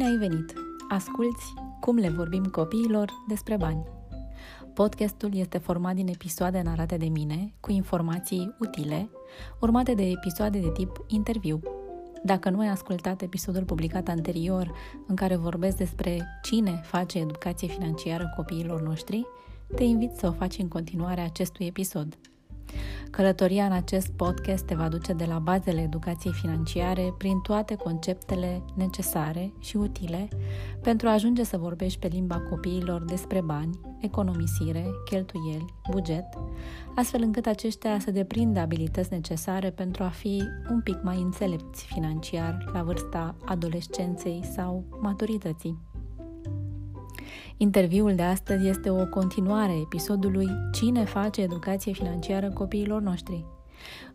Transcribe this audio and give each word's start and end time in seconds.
Bine 0.00 0.12
ai 0.12 0.18
venit! 0.18 0.52
Asculți 0.88 1.54
cum 1.80 1.96
le 1.96 2.08
vorbim 2.08 2.44
copiilor 2.44 3.12
despre 3.28 3.56
bani. 3.56 3.82
Podcastul 4.74 5.34
este 5.34 5.58
format 5.58 5.94
din 5.94 6.08
episoade 6.08 6.60
narate 6.62 6.96
de 6.96 7.06
mine, 7.06 7.52
cu 7.60 7.70
informații 7.70 8.54
utile, 8.60 9.10
urmate 9.60 9.94
de 9.94 10.02
episoade 10.02 10.58
de 10.58 10.70
tip 10.70 11.04
interviu. 11.06 11.60
Dacă 12.24 12.50
nu 12.50 12.60
ai 12.60 12.68
ascultat 12.68 13.22
episodul 13.22 13.64
publicat 13.64 14.08
anterior 14.08 14.72
în 15.06 15.16
care 15.16 15.36
vorbesc 15.36 15.76
despre 15.76 16.40
cine 16.42 16.80
face 16.84 17.18
educație 17.18 17.68
financiară 17.68 18.32
copiilor 18.36 18.82
noștri, 18.82 19.26
te 19.74 19.84
invit 19.84 20.14
să 20.14 20.26
o 20.26 20.32
faci 20.32 20.58
în 20.58 20.68
continuare 20.68 21.20
acestui 21.20 21.66
episod. 21.66 22.18
Călătoria 23.10 23.64
în 23.64 23.72
acest 23.72 24.10
podcast 24.10 24.64
te 24.64 24.74
va 24.74 24.88
duce 24.88 25.12
de 25.12 25.24
la 25.24 25.38
bazele 25.38 25.80
educației 25.80 26.32
financiare 26.32 27.14
prin 27.18 27.40
toate 27.40 27.74
conceptele 27.74 28.62
necesare 28.74 29.52
și 29.58 29.76
utile 29.76 30.28
pentru 30.82 31.08
a 31.08 31.12
ajunge 31.12 31.44
să 31.44 31.56
vorbești 31.56 31.98
pe 31.98 32.06
limba 32.06 32.40
copiilor 32.40 33.04
despre 33.04 33.40
bani, 33.40 33.80
economisire, 34.00 34.86
cheltuieli, 35.04 35.74
buget, 35.90 36.24
astfel 36.94 37.22
încât 37.22 37.46
aceștia 37.46 37.98
să 37.98 38.10
deprindă 38.10 38.60
abilități 38.60 39.12
necesare 39.12 39.70
pentru 39.70 40.02
a 40.02 40.08
fi 40.08 40.42
un 40.70 40.80
pic 40.80 41.02
mai 41.02 41.20
înțelepți 41.20 41.86
financiar 41.86 42.70
la 42.72 42.82
vârsta 42.82 43.36
adolescenței 43.44 44.44
sau 44.54 44.84
maturității. 45.00 45.89
Interviul 47.62 48.14
de 48.14 48.22
astăzi 48.22 48.68
este 48.68 48.90
o 48.90 49.06
continuare 49.06 49.72
a 49.72 49.80
episodului 49.80 50.48
Cine 50.72 51.04
face 51.04 51.40
educație 51.40 51.92
financiară 51.92 52.50
copiilor 52.50 53.02
noștri? 53.02 53.44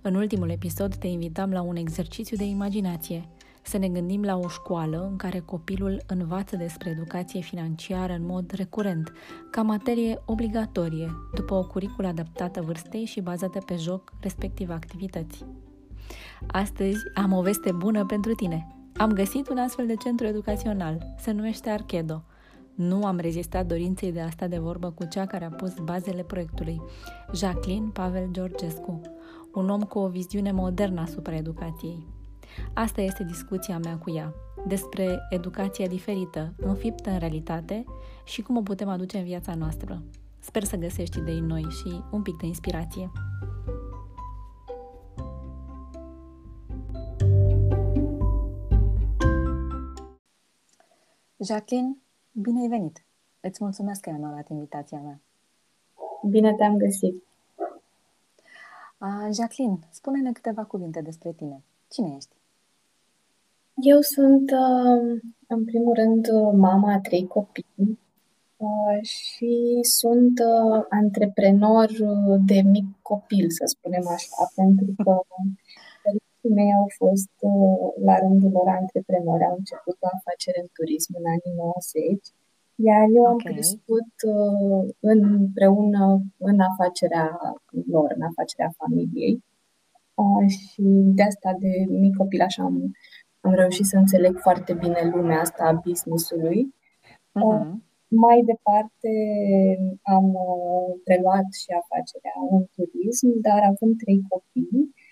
În 0.01 0.15
ultimul 0.15 0.49
episod 0.49 0.95
te 0.95 1.07
invitam 1.07 1.51
la 1.51 1.61
un 1.61 1.75
exercițiu 1.75 2.37
de 2.37 2.43
imaginație, 2.43 3.29
să 3.61 3.77
ne 3.77 3.89
gândim 3.89 4.23
la 4.23 4.37
o 4.37 4.47
școală 4.47 5.07
în 5.09 5.15
care 5.15 5.39
copilul 5.39 6.01
învață 6.07 6.55
despre 6.55 6.89
educație 6.89 7.41
financiară 7.41 8.13
în 8.13 8.25
mod 8.25 8.51
recurent, 8.51 9.11
ca 9.51 9.61
materie 9.61 10.21
obligatorie, 10.25 11.09
după 11.33 11.53
o 11.53 11.67
curiculă 11.67 12.07
adaptată 12.07 12.61
vârstei 12.61 13.05
și 13.05 13.21
bazată 13.21 13.59
pe 13.59 13.75
joc, 13.75 14.13
respectiv 14.19 14.69
activități. 14.69 15.45
Astăzi 16.47 16.97
am 17.13 17.31
o 17.33 17.41
veste 17.41 17.71
bună 17.71 18.05
pentru 18.05 18.33
tine. 18.33 18.67
Am 18.97 19.11
găsit 19.11 19.49
un 19.49 19.57
astfel 19.57 19.87
de 19.87 19.95
centru 19.95 20.25
educațional, 20.25 21.15
se 21.19 21.31
numește 21.31 21.69
Archedo– 21.69 22.23
nu 22.75 23.05
am 23.05 23.17
rezistat 23.17 23.65
dorinței 23.65 24.11
de 24.11 24.21
a 24.21 24.29
sta 24.29 24.47
de 24.47 24.57
vorbă 24.57 24.91
cu 24.91 25.05
cea 25.05 25.25
care 25.25 25.45
a 25.45 25.49
pus 25.49 25.73
bazele 25.83 26.23
proiectului, 26.23 26.81
Jacqueline 27.33 27.89
Pavel 27.93 28.27
Georgescu, 28.31 29.01
un 29.53 29.69
om 29.69 29.81
cu 29.81 29.99
o 29.99 30.07
viziune 30.07 30.51
modernă 30.51 31.01
asupra 31.01 31.35
educației. 31.35 32.07
Asta 32.73 33.01
este 33.01 33.23
discuția 33.23 33.77
mea 33.77 33.97
cu 33.97 34.11
ea, 34.11 34.33
despre 34.67 35.19
educația 35.29 35.87
diferită, 35.87 36.53
înfiptă 36.57 37.09
în 37.09 37.19
realitate 37.19 37.83
și 38.23 38.41
cum 38.41 38.57
o 38.57 38.61
putem 38.61 38.87
aduce 38.87 39.17
în 39.17 39.23
viața 39.23 39.55
noastră. 39.55 40.03
Sper 40.39 40.63
să 40.63 40.75
găsești 40.75 41.17
idei 41.17 41.39
noi 41.39 41.61
și 41.61 42.01
un 42.11 42.21
pic 42.21 42.37
de 42.37 42.45
inspirație. 42.45 43.11
Jacqueline, 51.39 52.04
Bine 52.41 52.59
ai 52.61 52.67
venit! 52.67 53.03
Îți 53.39 53.63
mulțumesc 53.63 54.01
că 54.01 54.09
ai 54.09 54.15
onorat 54.15 54.49
invitația 54.49 54.99
mea. 54.99 55.19
Bine 56.29 56.53
te-am 56.53 56.77
găsit! 56.77 57.23
Uh, 58.97 59.27
Jacqueline, 59.33 59.79
spune-ne 59.89 60.31
câteva 60.31 60.63
cuvinte 60.63 61.01
despre 61.01 61.31
tine. 61.31 61.63
Cine 61.89 62.13
ești? 62.15 62.35
Eu 63.75 64.01
sunt, 64.01 64.51
uh, 64.51 65.21
în 65.47 65.65
primul 65.65 65.93
rând, 65.93 66.27
mama 66.53 66.93
a 66.93 66.99
trei 66.99 67.27
copii 67.27 67.99
uh, 68.57 69.01
și 69.01 69.79
sunt 69.81 70.39
uh, 70.39 70.85
antreprenor 70.89 71.89
de 72.45 72.61
mic 72.61 72.85
copil, 73.01 73.49
să 73.49 73.63
spunem 73.65 74.07
așa, 74.07 74.51
pentru 74.55 74.93
că 75.03 75.21
părinții 76.45 76.63
mei 76.63 76.73
au 76.79 76.87
fost 77.01 77.31
la 78.07 78.15
rândul 78.23 78.51
lor 78.51 78.67
antreprenori, 78.67 79.43
au 79.43 79.55
început 79.57 79.97
o 79.99 80.07
afacere 80.17 80.59
în 80.61 80.69
turism 80.77 81.11
în 81.19 81.25
anii 81.35 81.55
90, 81.57 82.23
iar 82.75 83.05
eu 83.17 83.25
am 83.25 83.37
crescut 83.37 84.11
uh, 84.35 84.83
împreună 84.99 86.03
în 86.37 86.59
afacerea 86.59 87.27
lor, 87.93 88.07
în 88.15 88.21
afacerea 88.21 88.71
familiei. 88.77 89.43
Uh, 90.21 90.47
și 90.57 90.83
de 91.17 91.23
asta, 91.23 91.49
de 91.59 91.71
mic 91.89 92.15
copil, 92.15 92.41
așa 92.41 92.63
am, 92.63 92.75
am 93.41 93.53
reușit 93.53 93.85
să 93.85 93.97
înțeleg 93.97 94.33
foarte 94.37 94.73
bine 94.73 95.01
lumea 95.13 95.39
asta 95.39 95.63
a 95.63 95.79
business-ului. 95.87 96.73
Uh-huh. 97.39 97.71
Mai 98.07 98.39
departe 98.51 99.11
am 100.15 100.27
uh, 100.47 100.89
preluat 101.03 101.47
și 101.61 101.69
afacerea 101.81 102.35
în 102.51 102.63
turism, 102.75 103.27
dar 103.47 103.61
având 103.71 103.93
trei 103.97 104.21
copii, 104.29 104.93
Uh, 104.93 105.04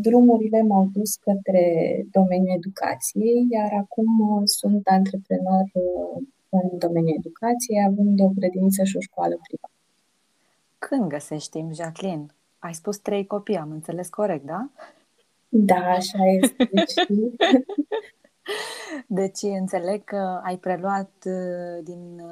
drumurile 0.00 0.62
m-au 0.62 0.88
dus 0.92 1.14
către 1.14 1.64
domeniul 2.10 2.56
educației, 2.56 3.46
iar 3.50 3.72
acum 3.72 4.20
uh, 4.20 4.42
sunt 4.44 4.86
antreprenor 4.86 5.64
uh, 5.72 6.22
în 6.48 6.78
domeniul 6.78 7.16
educației, 7.18 7.84
având 7.84 8.20
o 8.20 8.28
grădiniță 8.28 8.84
și 8.84 8.96
o 8.96 9.00
școală 9.00 9.38
privată. 9.42 9.72
Când 10.78 11.08
găsești 11.08 11.50
timp, 11.50 11.72
Jacqueline? 11.72 12.26
Ai 12.58 12.74
spus 12.74 12.98
trei 12.98 13.26
copii, 13.26 13.56
am 13.56 13.70
înțeles 13.70 14.08
corect, 14.08 14.44
da? 14.44 14.68
Da, 15.48 15.90
așa 15.90 16.18
este. 16.26 16.70
Deci 19.06 19.42
înțeleg 19.42 20.04
că 20.04 20.40
ai 20.42 20.56
preluat 20.56 21.10
din 21.82 22.22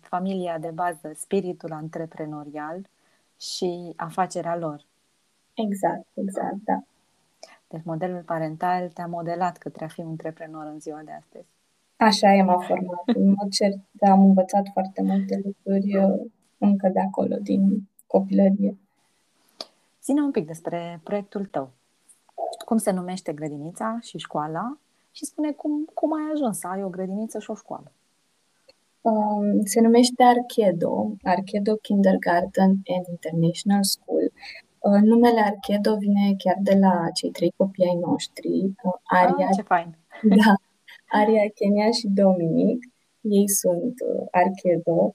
familia 0.00 0.58
de 0.58 0.70
bază 0.74 1.12
spiritul 1.14 1.72
antreprenorial 1.72 2.88
și 3.36 3.92
afacerea 3.96 4.56
lor. 4.56 4.84
Exact, 5.54 6.06
exact, 6.14 6.56
da. 6.64 6.82
Deci 7.68 7.84
modelul 7.84 8.22
parental 8.22 8.88
te-a 8.88 9.06
modelat 9.06 9.56
către 9.58 9.84
a 9.84 9.88
fi 9.88 10.00
un 10.00 10.08
antreprenor 10.08 10.66
în 10.66 10.80
ziua 10.80 11.00
de 11.04 11.12
astăzi. 11.12 11.46
Așa 11.96 12.34
e, 12.34 12.42
m-a 12.42 12.58
format. 12.58 13.02
În 13.06 13.28
mod 13.28 13.50
cert, 13.50 13.78
am 14.00 14.20
învățat 14.24 14.68
foarte 14.72 15.02
multe 15.02 15.42
lucruri 15.44 15.96
uh, 15.96 16.30
încă 16.58 16.88
de 16.88 17.00
acolo, 17.00 17.36
din 17.36 17.88
copilărie. 18.06 18.76
Zine 20.04 20.20
un 20.20 20.30
pic 20.30 20.46
despre 20.46 21.00
proiectul 21.02 21.44
tău. 21.44 21.70
Cum 22.64 22.76
se 22.76 22.90
numește 22.90 23.32
grădinița 23.32 23.98
și 24.02 24.18
școala 24.18 24.78
și 25.12 25.24
spune 25.24 25.52
cum, 25.52 25.84
cum 25.94 26.12
ai 26.12 26.30
ajuns 26.32 26.58
să 26.58 26.66
ai 26.66 26.82
o 26.82 26.88
grădiniță 26.88 27.38
și 27.38 27.50
o 27.50 27.54
școală. 27.54 27.92
Um, 29.00 29.64
se 29.64 29.80
numește 29.80 30.22
Archedo, 30.22 31.10
Archedo 31.22 31.74
Kindergarten 31.76 32.70
and 32.70 33.06
International 33.08 33.82
School. 33.82 34.11
Uh, 34.82 35.00
numele 35.02 35.40
Archedo 35.40 35.96
vine 35.96 36.34
chiar 36.38 36.56
de 36.60 36.74
la 36.78 37.10
cei 37.14 37.30
trei 37.30 37.52
copii 37.56 37.84
ai 37.84 37.94
noștri, 37.94 38.48
uh, 38.82 38.98
Aria, 39.02 39.46
ah, 39.46 39.54
ce 39.56 39.62
fain. 39.62 39.96
Da, 40.40 40.54
Aria, 41.18 41.42
Kenia 41.54 41.90
și 41.90 42.06
Dominic. 42.08 42.78
Ei 43.20 43.48
sunt 43.48 43.94
uh, 44.08 44.26
Archedo 44.30 45.14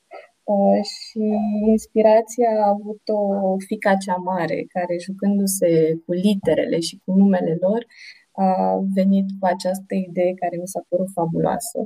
și 0.83 1.19
inspirația 1.67 2.49
a 2.63 2.67
avut 2.67 3.01
o 3.05 3.55
fica 3.57 3.95
cea 3.95 4.15
mare 4.15 4.65
care, 4.73 4.97
jucându-se 4.97 6.01
cu 6.05 6.11
literele 6.11 6.79
și 6.79 7.01
cu 7.05 7.11
numele 7.13 7.57
lor, 7.59 7.85
a 8.31 8.79
venit 8.93 9.25
cu 9.39 9.45
această 9.45 9.95
idee 9.95 10.33
care 10.33 10.57
mi 10.57 10.67
s-a 10.67 10.85
părut 10.87 11.07
fabuloasă. 11.13 11.79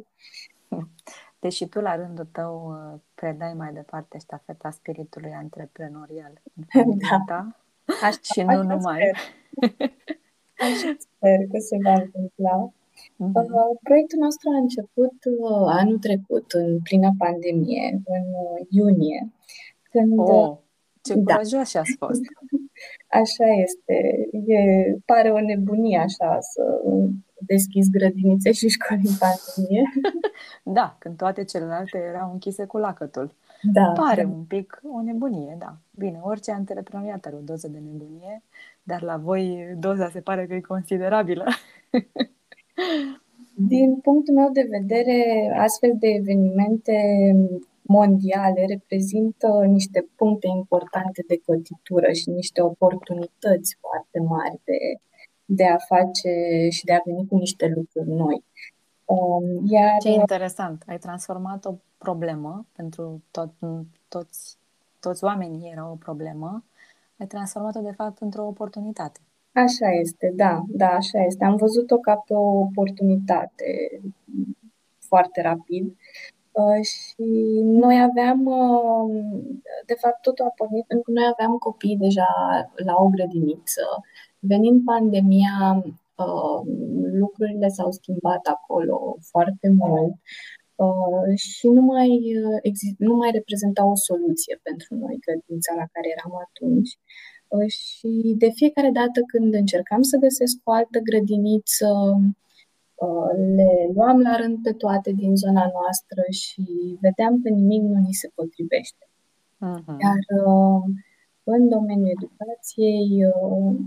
Deși 1.40 1.66
tu, 1.66 1.80
la 1.80 1.96
rândul 1.96 2.28
tău, 2.32 2.74
predai 3.16 3.54
mai 3.54 3.74
departe 3.74 4.18
ștafeta 4.18 4.70
spiritului 4.70 5.32
antreprenorial 5.32 6.42
în 6.56 6.64
familia 6.74 7.24
da. 7.26 7.36
ta, 7.36 7.61
Așa, 8.04 8.20
și 8.34 8.42
nu 8.42 8.62
numai. 8.64 9.00
Sper. 9.02 9.92
Așa 10.68 10.96
sper 11.00 11.40
că 11.52 11.58
se 11.70 11.78
va 11.84 11.94
întâmpla. 11.94 12.72
Uh-huh. 13.24 13.82
Proiectul 13.84 14.20
nostru 14.20 14.50
a 14.50 14.58
început 14.58 15.18
uh, 15.40 15.66
anul 15.80 16.00
trecut, 16.00 16.52
în 16.52 16.80
plină 16.80 17.12
pandemie, 17.18 18.02
în 18.06 18.28
uh, 18.46 18.66
iunie. 18.70 19.32
Când, 19.92 20.20
oh, 20.20 20.58
ce 21.02 21.14
da. 21.14 21.34
curajoși 21.34 21.78
ați 21.78 21.96
fost! 21.98 22.22
Așa 23.22 23.46
este. 23.66 24.28
E, 24.46 24.60
pare 25.06 25.30
o 25.30 25.40
nebunie 25.40 25.98
așa 25.98 26.38
să 26.40 26.82
deschizi 27.46 27.90
grădinițe 27.90 28.52
și 28.52 28.68
școli 28.68 29.02
în 29.06 29.14
pandemie. 29.20 29.84
da, 30.78 30.96
când 31.00 31.18
toate 31.18 31.44
celelalte 31.44 31.98
erau 31.98 32.32
închise 32.32 32.66
cu 32.66 32.78
lacătul. 32.78 33.34
Da. 33.62 33.92
Pare 33.96 34.24
un 34.24 34.44
pic 34.44 34.82
o 34.94 35.02
nebunie, 35.02 35.56
da. 35.60 35.78
Bine, 35.92 36.20
orice 36.22 36.52
antreprenoriat 36.52 37.26
are 37.26 37.36
o 37.36 37.40
doză 37.40 37.68
de 37.68 37.80
nebunie, 37.80 38.44
dar 38.84 39.02
la 39.02 39.18
voi 39.18 39.76
doza 39.78 40.10
se 40.10 40.20
pare 40.20 40.46
că 40.46 40.54
e 40.54 40.60
considerabilă. 40.60 41.46
Din 43.56 43.96
punctul 43.96 44.34
meu 44.34 44.50
de 44.52 44.68
vedere, 44.70 45.52
astfel 45.58 45.96
de 46.00 46.08
evenimente 46.08 46.96
mondiale 47.82 48.66
reprezintă 48.68 49.48
niște 49.68 50.08
puncte 50.16 50.48
importante 50.48 51.24
de 51.28 51.42
cotitură 51.46 52.12
și 52.12 52.30
niște 52.30 52.62
oportunități 52.62 53.78
foarte 53.80 54.20
mari 54.20 54.60
de, 54.64 54.78
de 55.56 55.66
a 55.66 55.78
face 55.78 56.68
și 56.70 56.86
de 56.86 56.94
a 56.94 57.02
veni 57.06 57.28
cu 57.28 57.36
niște 57.36 57.74
lucruri 57.76 58.10
noi. 58.10 58.44
Um, 59.06 59.66
iar... 59.66 59.98
Ce 60.02 60.10
interesant! 60.10 60.84
Ai 60.88 60.98
transformat 60.98 61.66
o 61.66 61.74
problemă 61.98 62.66
pentru 62.76 63.22
tot, 63.32 63.50
toți, 64.08 64.58
toți 65.00 65.24
oamenii 65.24 65.72
era 65.72 65.90
o 65.92 65.96
problemă, 65.96 66.64
ai 67.20 67.28
transformat-o 67.28 67.80
de 67.80 67.92
fapt 67.92 68.20
într-o 68.20 68.48
oportunitate. 68.48 69.20
Așa 69.54 69.90
este, 70.02 70.34
da, 70.36 70.64
da, 70.68 70.88
așa 70.88 71.24
este. 71.24 71.44
Am 71.44 71.56
văzut-o 71.56 71.98
ca 71.98 72.16
pe 72.16 72.34
o 72.34 72.60
oportunitate 72.60 74.02
foarte 75.00 75.42
rapid 75.42 75.86
uh, 76.52 76.86
și 76.86 77.24
noi 77.64 78.02
aveam, 78.02 78.46
uh, 78.46 79.44
de 79.86 79.94
fapt 79.94 80.22
totul 80.22 80.46
a 80.46 80.54
pornit 80.56 80.86
pentru 80.86 81.12
că 81.12 81.20
noi 81.20 81.30
aveam 81.32 81.58
copii 81.58 81.98
deja 81.98 82.28
la 82.76 82.96
o 82.96 83.08
grădiniță. 83.08 83.82
Venind 84.44 84.84
pandemia, 84.84 85.84
uh, 86.16 86.60
lucrurile 87.12 87.68
s-au 87.68 87.92
schimbat 87.92 88.46
acolo 88.46 89.16
foarte 89.20 89.70
mult 89.70 90.14
și 91.36 91.68
nu 91.68 91.82
mai, 91.82 92.12
exist, 92.62 92.96
nu 92.98 93.16
mai 93.16 93.32
reprezenta 93.32 93.86
o 93.86 93.96
soluție 93.96 94.60
pentru 94.64 94.96
noi 94.96 95.20
grădinița 95.26 95.74
la 95.76 95.86
care 95.92 96.08
eram 96.16 96.34
atunci. 96.48 96.92
Și 97.68 98.36
de 98.38 98.50
fiecare 98.50 98.90
dată 98.90 99.20
când 99.28 99.54
încercam 99.54 100.02
să 100.02 100.18
găsesc 100.18 100.58
o 100.64 100.72
altă 100.72 101.00
grădiniță, 101.00 101.90
le 103.56 103.72
luam 103.94 104.20
la 104.20 104.36
rând 104.36 104.58
pe 104.64 104.72
toate 104.72 105.12
din 105.12 105.36
zona 105.36 105.66
noastră 105.78 106.22
și 106.30 106.64
vedeam 107.02 107.42
că 107.42 107.50
nimic 107.50 107.82
nu 107.82 108.00
ni 108.00 108.14
se 108.14 108.32
potrivește. 108.36 109.06
Uh-huh. 109.70 109.98
Iar 110.04 110.22
în 111.52 111.70
domeniul 111.70 112.16
educației 112.18 113.08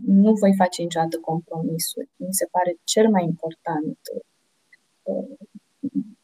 nu 0.07 0.33
voi 0.33 0.55
face 0.55 0.83
niciodată 0.83 1.19
compromisuri. 1.19 2.09
Mi 2.17 2.33
se 2.41 2.47
pare 2.51 2.77
cel 2.85 3.09
mai 3.11 3.25
important 3.25 3.99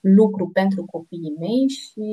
lucru 0.01 0.51
pentru 0.53 0.85
copiii 0.85 1.37
mei 1.39 1.69
și 1.69 2.07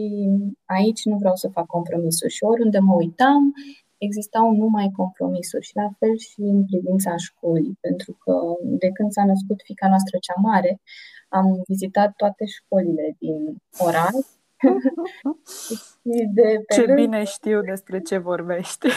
aici 0.65 1.03
nu 1.03 1.17
vreau 1.17 1.35
să 1.35 1.47
fac 1.47 1.65
compromisuri. 1.65 2.33
Și 2.33 2.43
oriunde 2.43 2.79
mă 2.79 2.93
uitam, 2.95 3.53
existau 3.97 4.55
numai 4.55 4.91
compromisuri 4.95 5.65
și 5.65 5.75
la 5.75 5.89
fel 5.99 6.17
și 6.17 6.41
în 6.41 6.65
privința 6.65 7.15
școlii, 7.15 7.77
pentru 7.81 8.17
că 8.23 8.33
de 8.61 8.89
când 8.91 9.11
s-a 9.11 9.25
născut 9.25 9.61
fica 9.63 9.87
noastră 9.87 10.17
cea 10.21 10.39
mare, 10.41 10.81
am 11.29 11.61
vizitat 11.67 12.13
toate 12.15 12.45
școlile 12.45 13.15
din 13.19 13.61
oraș. 13.77 14.36
și 16.11 16.27
de 16.33 16.63
pe 16.67 16.73
ce 16.73 16.81
rând... 16.81 16.95
bine 16.95 17.23
știu 17.23 17.61
despre 17.61 18.01
ce 18.01 18.17
vorbești. 18.17 18.87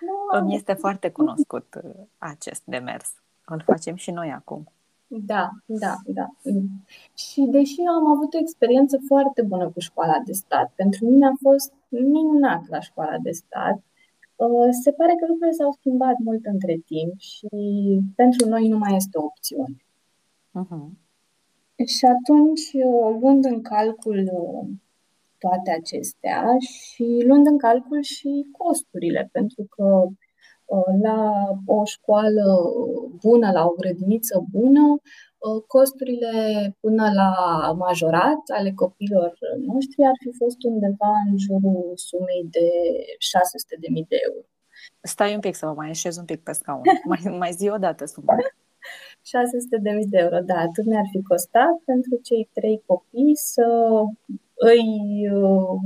Nu, 0.00 0.14
Îmi 0.38 0.54
este 0.54 0.72
foarte 0.72 1.10
cunoscut 1.10 1.80
uh, 1.84 1.90
acest 2.18 2.62
demers. 2.64 3.12
Îl 3.44 3.62
facem 3.66 3.94
și 3.94 4.10
noi 4.10 4.32
acum. 4.32 4.70
Da, 5.06 5.50
da, 5.66 5.94
da. 6.06 6.26
Și 7.14 7.40
deși 7.40 7.80
eu 7.80 7.92
am 7.92 8.06
avut 8.06 8.34
o 8.34 8.38
experiență 8.38 8.98
foarte 9.06 9.42
bună 9.42 9.70
cu 9.70 9.80
școala 9.80 10.18
de 10.24 10.32
stat, 10.32 10.72
pentru 10.74 11.06
mine 11.06 11.26
a 11.26 11.32
fost 11.42 11.72
minunat 11.88 12.68
la 12.68 12.80
școala 12.80 13.18
de 13.22 13.30
stat, 13.30 13.82
uh, 14.36 14.68
se 14.82 14.92
pare 14.92 15.14
că 15.18 15.26
lucrurile 15.26 15.56
s-au 15.56 15.72
schimbat 15.72 16.18
mult 16.18 16.44
între 16.44 16.80
timp 16.86 17.18
și 17.18 17.48
pentru 18.14 18.48
noi 18.48 18.68
nu 18.68 18.78
mai 18.78 18.96
este 18.96 19.18
o 19.18 19.24
opțiune. 19.24 19.76
Uh-huh. 20.60 21.05
Și 21.84 22.04
atunci, 22.04 22.72
uh, 22.72 23.16
luând 23.20 23.44
în 23.44 23.62
calcul 23.62 24.18
uh, 24.32 24.68
toate 25.38 25.70
acestea 25.70 26.56
și 26.58 27.22
luând 27.26 27.46
în 27.46 27.58
calcul 27.58 28.02
și 28.02 28.46
costurile, 28.52 29.28
pentru 29.32 29.66
că 29.68 30.08
la 31.02 31.32
o 31.66 31.84
școală 31.84 32.44
bună, 33.22 33.50
la 33.52 33.64
o 33.64 33.70
grădiniță 33.70 34.44
bună, 34.50 35.00
costurile 35.66 36.32
până 36.80 37.12
la 37.14 37.32
majorat 37.72 38.40
ale 38.56 38.72
copilor 38.72 39.38
noștri 39.66 40.04
ar 40.04 40.16
fi 40.24 40.36
fost 40.38 40.62
undeva 40.62 41.12
în 41.30 41.38
jurul 41.38 41.92
sumei 41.94 42.46
de 42.50 42.68
600.000 44.00 44.08
de 44.08 44.16
euro. 44.26 44.46
Stai 45.00 45.34
un 45.34 45.40
pic 45.40 45.54
să 45.54 45.66
mă 45.66 45.72
mai 45.72 45.88
așez 45.88 46.16
un 46.16 46.24
pic 46.24 46.42
pe 46.42 46.52
scaun. 46.52 46.82
Mai, 47.04 47.36
mai 47.38 47.52
zi 47.52 47.68
o 47.68 47.78
dată 47.78 48.04
suma. 48.04 48.34
600.000 49.26 50.08
de 50.08 50.18
euro, 50.18 50.38
da, 50.40 50.58
atât 50.58 50.84
ne-ar 50.84 51.06
fi 51.10 51.22
costat 51.22 51.76
pentru 51.84 52.18
cei 52.22 52.48
trei 52.52 52.82
copii 52.86 53.36
să 53.36 53.66
îi 54.54 55.28
uh, 55.32 55.78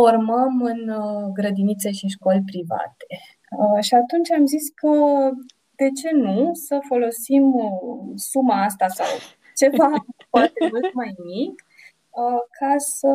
formăm 0.00 0.62
în 0.62 0.88
uh, 0.88 1.30
grădinițe 1.32 1.90
și 1.90 2.06
școli 2.06 2.42
private. 2.46 3.06
Uh, 3.58 3.82
și 3.82 3.94
atunci 3.94 4.30
am 4.30 4.46
zis 4.46 4.68
că 4.74 4.90
de 5.76 5.88
ce 6.00 6.10
nu 6.14 6.50
să 6.54 6.78
folosim 6.88 7.54
uh, 7.54 8.12
suma 8.14 8.64
asta 8.64 8.86
sau 8.88 9.06
ceva 9.56 9.90
poate 10.30 10.68
mult 10.70 10.94
mai 10.94 11.14
mic 11.24 11.64
ca 12.58 12.74
să, 12.78 13.08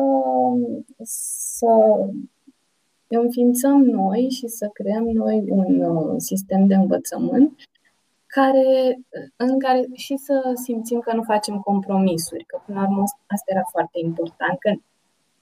să 1.02 1.66
înființăm 3.06 3.82
noi 3.82 4.28
și 4.30 4.46
să 4.46 4.70
creăm 4.72 5.04
noi 5.04 5.44
un 5.48 6.18
sistem 6.18 6.66
de 6.66 6.74
învățământ 6.74 7.54
care, 8.38 8.98
în 9.36 9.58
care 9.58 9.80
și 9.94 10.16
să 10.16 10.34
simțim 10.64 11.00
că 11.00 11.12
nu 11.14 11.22
facem 11.22 11.56
compromisuri, 11.70 12.44
că 12.44 12.56
până 12.66 12.80
la 12.80 12.86
urmă 12.86 13.02
asta 13.26 13.52
era 13.54 13.64
foarte 13.70 13.98
important, 14.08 14.56
că 14.58 14.70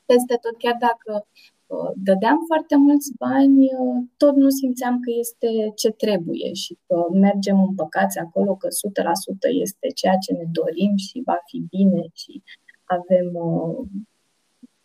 peste 0.06 0.34
tot, 0.42 0.54
chiar 0.58 0.76
dacă 0.88 1.26
uh, 1.66 1.90
dădeam 2.08 2.38
foarte 2.46 2.76
mulți 2.76 3.10
bani, 3.18 3.62
uh, 3.64 3.96
tot 4.16 4.34
nu 4.36 4.48
simțeam 4.48 4.94
că 5.00 5.10
este 5.24 5.50
ce 5.80 5.90
trebuie 5.90 6.52
și 6.52 6.78
că 6.86 6.96
mergem 7.12 7.58
împăcați 7.68 8.18
acolo, 8.18 8.54
că 8.54 8.68
100% 8.70 9.48
este 9.64 9.86
ceea 10.00 10.16
ce 10.24 10.32
ne 10.32 10.46
dorim 10.58 10.96
și 10.96 11.22
va 11.24 11.38
fi 11.48 11.58
bine 11.70 12.04
și 12.12 12.42
avem, 12.84 13.28
uh, 13.50 13.86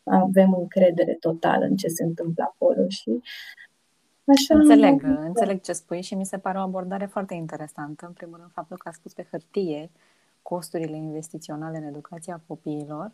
avem 0.04 0.54
încredere 0.54 1.16
totală 1.20 1.66
în 1.66 1.76
ce 1.76 1.88
se 1.88 2.04
întâmplă 2.04 2.44
acolo 2.44 2.84
și 2.88 3.12
Așa 4.30 4.56
înțeleg, 4.56 5.04
înțeleg 5.04 5.62
ce 5.62 5.74
spui 5.74 6.02
și 6.02 6.16
mi 6.16 6.26
se 6.26 6.38
pare 6.38 6.58
o 6.58 6.62
abordare 6.62 7.06
foarte 7.06 7.34
interesantă. 7.34 8.06
În 8.06 8.14
primul 8.14 8.38
rând, 8.38 8.52
faptul 8.52 8.78
că 8.78 8.90
a 8.90 8.92
spus 8.92 9.14
pe 9.14 9.28
hârtie 9.32 9.90
costurile 10.42 10.96
investiționale 10.96 11.78
în 11.78 11.84
educația 11.84 12.42
copiilor 12.48 13.12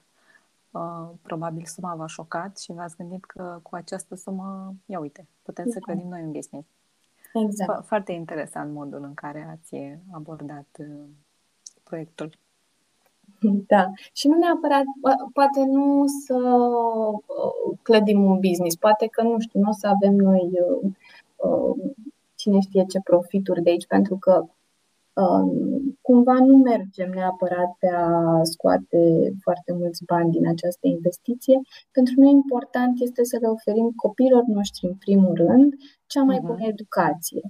Uh, 0.76 1.10
probabil 1.22 1.66
suma 1.66 1.96
v-a 1.96 2.08
șocat 2.08 2.58
și 2.58 2.72
v-ați 2.72 2.96
gândit 2.96 3.26
că 3.26 3.60
cu 3.64 3.76
această 3.76 4.16
sumă, 4.16 4.76
ia 4.86 5.00
uite, 5.00 5.28
putem 5.42 5.70
să 5.70 5.80
clădim 5.80 6.08
noi 6.08 6.22
un 6.22 6.32
business. 6.32 6.68
Exact. 7.34 7.72
Fo- 7.72 7.86
foarte 7.86 8.12
interesant 8.12 8.74
modul 8.74 9.04
în 9.04 9.14
care 9.14 9.48
ați 9.52 9.76
abordat 10.12 10.68
uh, 10.80 10.88
proiectul. 11.84 12.38
Da. 13.68 13.92
Și 14.14 14.28
nu 14.28 14.38
neapărat, 14.38 14.84
poate 15.34 15.64
nu 15.66 16.04
să 16.26 16.36
uh, 16.36 17.78
clădim 17.82 18.24
un 18.24 18.40
business, 18.40 18.76
poate 18.76 19.08
că, 19.08 19.22
nu 19.22 19.40
știu, 19.40 19.60
nu 19.60 19.70
o 19.70 19.74
să 19.74 19.88
avem 19.88 20.16
noi 20.16 20.52
cine 22.36 22.60
știe 22.60 22.86
ce 22.88 23.00
profituri 23.04 23.62
de 23.62 23.70
aici, 23.70 23.88
pentru 23.88 24.18
că 24.18 24.46
cumva 26.02 26.34
nu 26.34 26.58
mergem 26.58 27.10
neapărat 27.10 27.76
pe 27.80 27.88
a 27.88 28.40
scoate 28.44 29.34
foarte 29.42 29.74
mulți 29.74 30.06
bani 30.06 30.32
din 30.32 30.48
această 30.48 30.88
investiție. 30.88 31.62
Pentru 31.92 32.14
noi 32.18 32.32
important 32.32 33.00
este 33.02 33.24
să 33.24 33.38
le 33.42 33.48
oferim 33.48 33.92
copiilor 33.96 34.44
noștri, 34.44 34.86
în 34.86 34.94
primul 34.94 35.34
rând, 35.34 35.74
cea 36.06 36.24
mai 36.24 36.38
uh-huh. 36.38 36.46
bună 36.46 36.66
educație. 36.66 37.42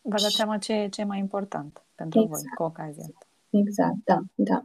Vă 0.00 0.16
dați 0.22 0.34
seama 0.34 0.58
ce, 0.58 0.88
ce 0.90 1.00
e 1.00 1.04
mai 1.04 1.18
important 1.18 1.84
pentru 1.94 2.20
exact. 2.20 2.42
voi 2.42 2.50
cu 2.56 2.62
ocazia 2.62 3.02
asta. 3.02 3.26
Exact, 3.50 3.96
da, 4.04 4.18
da. 4.34 4.64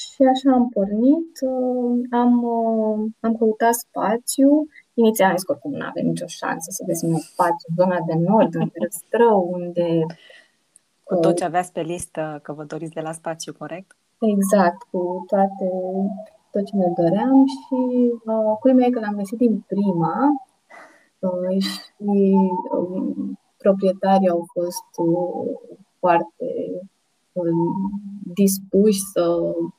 Și 0.00 0.22
așa 0.22 0.52
am 0.52 0.68
pornit, 0.68 1.32
uh, 1.40 2.06
am, 2.10 2.42
uh, 2.42 3.10
am 3.20 3.36
căutat 3.36 3.74
spațiu. 3.74 4.66
Inițial 4.94 5.28
am 5.28 5.36
zis 5.36 5.44
că 5.44 5.52
oricum 5.52 5.72
nu 5.72 5.86
avem 5.88 6.06
nicio 6.06 6.26
șansă 6.26 6.68
să 6.70 6.84
găsim 6.86 7.08
un 7.08 7.18
spațiu, 7.18 7.68
zona 7.76 7.98
de 8.06 8.14
nord, 8.14 8.54
în 8.54 8.70
Răstrău, 8.82 9.48
unde 9.52 10.06
cu 11.10 11.16
tot 11.16 11.36
ce 11.36 11.44
aveați 11.44 11.72
pe 11.72 11.80
listă, 11.80 12.40
că 12.42 12.52
vă 12.52 12.64
doriți 12.64 12.92
de 12.92 13.00
la 13.00 13.12
spațiu, 13.12 13.52
corect? 13.52 13.96
Exact, 14.18 14.82
cu 14.90 15.24
toate, 15.26 15.66
tot 16.50 16.64
ce 16.64 16.76
ne 16.76 16.92
doream 16.96 17.46
și 17.46 17.78
uh, 18.24 18.56
culmea 18.60 18.86
e 18.86 18.90
că 18.90 19.00
l-am 19.00 19.16
găsit 19.16 19.38
din 19.38 19.64
prima 19.66 20.16
uh, 21.18 21.62
și 21.62 22.36
uh, 22.68 23.12
proprietarii 23.56 24.28
au 24.28 24.46
fost 24.52 24.90
uh, 24.96 25.58
foarte 25.98 26.48
uh, 27.32 27.44
dispuși 28.34 29.00
să 29.12 29.22
uh, 29.30 29.72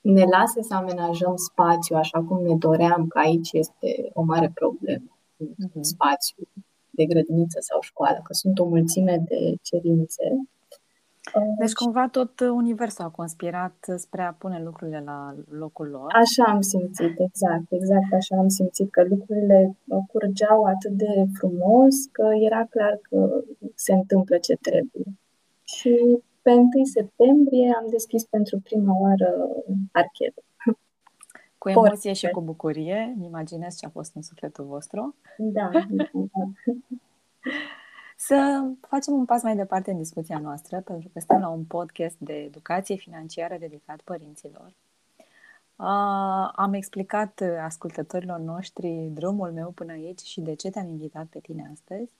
ne 0.00 0.24
lase 0.24 0.62
să 0.62 0.74
amenajăm 0.74 1.36
spațiu 1.36 1.96
așa 1.96 2.22
cum 2.22 2.42
ne 2.42 2.54
doream, 2.56 3.06
că 3.06 3.18
aici 3.18 3.52
este 3.52 4.10
o 4.12 4.22
mare 4.22 4.50
problemă. 4.54 5.18
Uh-huh. 5.44 5.80
Spațiu 5.80 6.48
de 6.90 7.04
grădiniță 7.04 7.58
sau 7.60 7.80
școală, 7.80 8.20
că 8.22 8.32
sunt 8.32 8.58
o 8.58 8.64
mulțime 8.64 9.22
de 9.28 9.54
cerințe. 9.62 10.24
Deci 11.58 11.72
cumva 11.72 12.08
tot 12.08 12.40
universul 12.40 13.04
a 13.04 13.08
conspirat 13.08 13.76
spre 13.96 14.22
a 14.22 14.32
pune 14.32 14.62
lucrurile 14.62 15.02
la 15.04 15.34
locul 15.48 15.88
lor. 15.88 16.12
Așa 16.14 16.44
am 16.46 16.60
simțit, 16.60 17.18
exact, 17.18 17.64
exact 17.68 18.12
așa 18.12 18.36
am 18.36 18.48
simțit 18.48 18.90
că 18.90 19.04
lucrurile 19.08 19.76
curgeau 20.12 20.64
atât 20.64 20.90
de 20.90 21.24
frumos 21.32 21.94
că 22.12 22.28
era 22.40 22.64
clar 22.64 22.98
că 23.02 23.42
se 23.74 23.92
întâmplă 23.92 24.36
ce 24.38 24.54
trebuie. 24.54 25.04
Și 25.64 26.22
pe 26.42 26.50
1 26.50 26.68
septembrie 26.84 27.74
am 27.82 27.86
deschis 27.90 28.24
pentru 28.24 28.60
prima 28.60 29.00
oară 29.00 29.48
Archedo. 29.92 30.42
Cu 31.58 31.68
emoție 31.68 32.12
și 32.12 32.28
cu 32.28 32.40
bucurie, 32.40 33.12
îmi 33.16 33.26
imaginez 33.26 33.76
ce 33.78 33.86
a 33.86 33.90
fost 33.90 34.14
în 34.14 34.22
sufletul 34.22 34.64
vostru. 34.64 35.14
Da. 35.36 35.70
da. 36.12 36.42
Să 38.16 38.64
facem 38.80 39.14
un 39.14 39.24
pas 39.24 39.42
mai 39.42 39.56
departe 39.56 39.90
în 39.90 39.96
discuția 39.96 40.38
noastră, 40.38 40.80
pentru 40.80 41.08
că 41.12 41.20
stăm 41.20 41.40
la 41.40 41.48
un 41.48 41.64
podcast 41.64 42.16
de 42.18 42.32
educație 42.32 42.94
financiară 42.94 43.56
dedicat 43.58 44.00
părinților. 44.00 44.72
Uh, 45.76 46.50
am 46.54 46.72
explicat 46.72 47.42
ascultătorilor 47.62 48.38
noștri 48.38 49.10
drumul 49.12 49.52
meu 49.52 49.70
până 49.70 49.92
aici 49.92 50.20
și 50.20 50.40
de 50.40 50.54
ce 50.54 50.70
te-am 50.70 50.88
invitat 50.88 51.26
pe 51.26 51.38
tine 51.38 51.68
astăzi. 51.72 52.12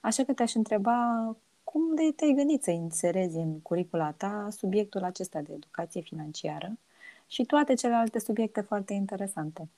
Așa 0.00 0.24
că 0.24 0.32
te-aș 0.32 0.54
întreba 0.54 1.36
cum 1.70 1.94
de 1.94 2.12
te-ai 2.16 2.32
gândit 2.32 2.62
să 2.62 2.70
inserezi 2.70 3.36
în 3.36 3.60
curicula 3.60 4.10
ta 4.12 4.48
subiectul 4.50 5.02
acesta 5.02 5.40
de 5.40 5.52
educație 5.52 6.00
financiară 6.00 6.78
și 7.26 7.44
toate 7.44 7.74
celelalte 7.74 8.18
subiecte 8.18 8.60
foarte 8.60 8.92
interesante. 8.92 9.68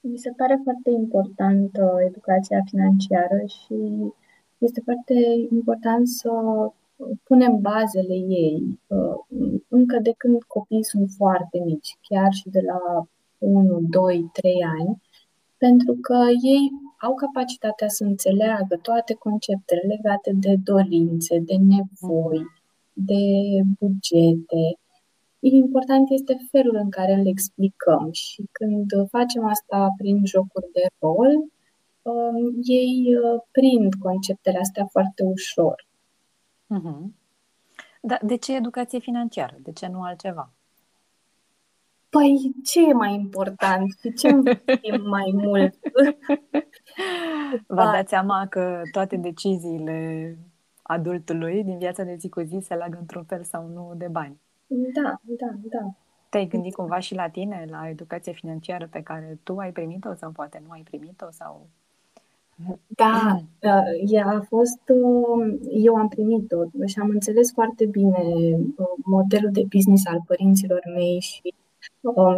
Mi 0.00 0.18
se 0.18 0.30
pare 0.36 0.60
foarte 0.62 0.90
importantă 0.90 1.96
educația 2.06 2.62
financiară 2.70 3.40
și 3.46 3.76
este 4.58 4.80
foarte 4.80 5.14
important 5.50 6.08
să 6.08 6.30
punem 7.22 7.60
bazele 7.60 8.14
ei 8.14 8.80
uh, 8.86 9.14
încă 9.68 9.98
de 10.02 10.14
când 10.16 10.42
copiii 10.42 10.84
sunt 10.84 11.10
foarte 11.16 11.58
mici, 11.64 11.98
chiar 12.00 12.32
și 12.32 12.48
de 12.48 12.60
la 12.60 13.06
1, 13.38 13.78
2, 13.90 14.30
3 14.32 14.54
ani, 14.78 15.02
pentru 15.64 15.94
că 16.00 16.18
ei 16.52 16.70
au 17.00 17.14
capacitatea 17.14 17.88
să 17.88 18.04
înțeleagă 18.04 18.76
toate 18.82 19.14
conceptele 19.14 19.80
legate 19.94 20.30
de 20.34 20.54
dorințe, 20.64 21.38
de 21.38 21.56
nevoi, 21.72 22.42
de 22.92 23.24
bugete. 23.78 24.64
Important 25.40 26.10
este 26.10 26.36
felul 26.50 26.76
în 26.76 26.90
care 26.90 27.14
le 27.14 27.28
explicăm 27.28 28.08
și 28.12 28.44
când 28.52 29.08
facem 29.08 29.44
asta 29.46 29.88
prin 29.96 30.24
jocuri 30.24 30.68
de 30.72 30.86
rol, 30.98 31.32
um, 32.02 32.60
ei 32.62 33.16
uh, 33.16 33.42
prind 33.50 33.94
conceptele 33.94 34.58
astea 34.58 34.86
foarte 34.86 35.22
ușor. 35.24 35.86
Uh-huh. 36.76 37.02
Dar 38.00 38.20
de 38.22 38.36
ce 38.36 38.56
educație 38.56 38.98
financiară? 38.98 39.56
De 39.62 39.72
ce 39.72 39.86
nu 39.86 40.02
altceva? 40.02 40.52
Păi, 42.10 42.54
ce 42.64 42.88
e 42.88 42.92
mai 42.92 43.14
important 43.14 43.90
și 44.00 44.12
ce 44.12 44.28
învățim 44.28 45.08
mai 45.08 45.32
mult? 45.34 45.74
Vă 47.66 47.74
da. 47.74 47.90
dați 47.90 48.08
seama 48.08 48.46
că 48.46 48.82
toate 48.92 49.16
deciziile 49.16 50.38
adultului 50.82 51.64
din 51.64 51.78
viața 51.78 52.02
de 52.02 52.16
zi 52.18 52.28
cu 52.28 52.40
zi 52.40 52.58
se 52.62 52.74
leagă 52.74 52.96
într-un 53.00 53.24
fel 53.24 53.44
sau 53.44 53.66
nu 53.66 53.94
de 53.96 54.08
bani. 54.10 54.40
Da, 54.66 55.20
da, 55.22 55.50
da. 55.60 55.94
Te-ai 56.28 56.46
gândit 56.46 56.74
cumva 56.74 56.98
și 56.98 57.14
la 57.14 57.28
tine, 57.28 57.66
la 57.70 57.88
educația 57.88 58.32
financiară 58.32 58.88
pe 58.90 59.02
care 59.02 59.38
tu 59.42 59.56
ai 59.56 59.72
primit-o 59.72 60.14
sau 60.14 60.30
poate 60.30 60.62
nu 60.66 60.70
ai 60.70 60.82
primit-o 60.82 61.26
sau 61.30 61.68
da, 62.86 63.40
da, 63.58 63.82
ea 64.06 64.26
a 64.26 64.40
fost, 64.40 64.80
uh, 64.88 65.58
eu 65.70 65.94
am 65.94 66.08
primit-o 66.08 66.56
și 66.86 66.98
am 66.98 67.08
înțeles 67.08 67.52
foarte 67.52 67.86
bine 67.86 68.22
uh, 68.76 68.86
modelul 69.04 69.50
de 69.52 69.64
business 69.68 70.06
al 70.06 70.22
părinților 70.26 70.80
mei 70.94 71.20
și 71.20 71.40
um, 71.44 71.59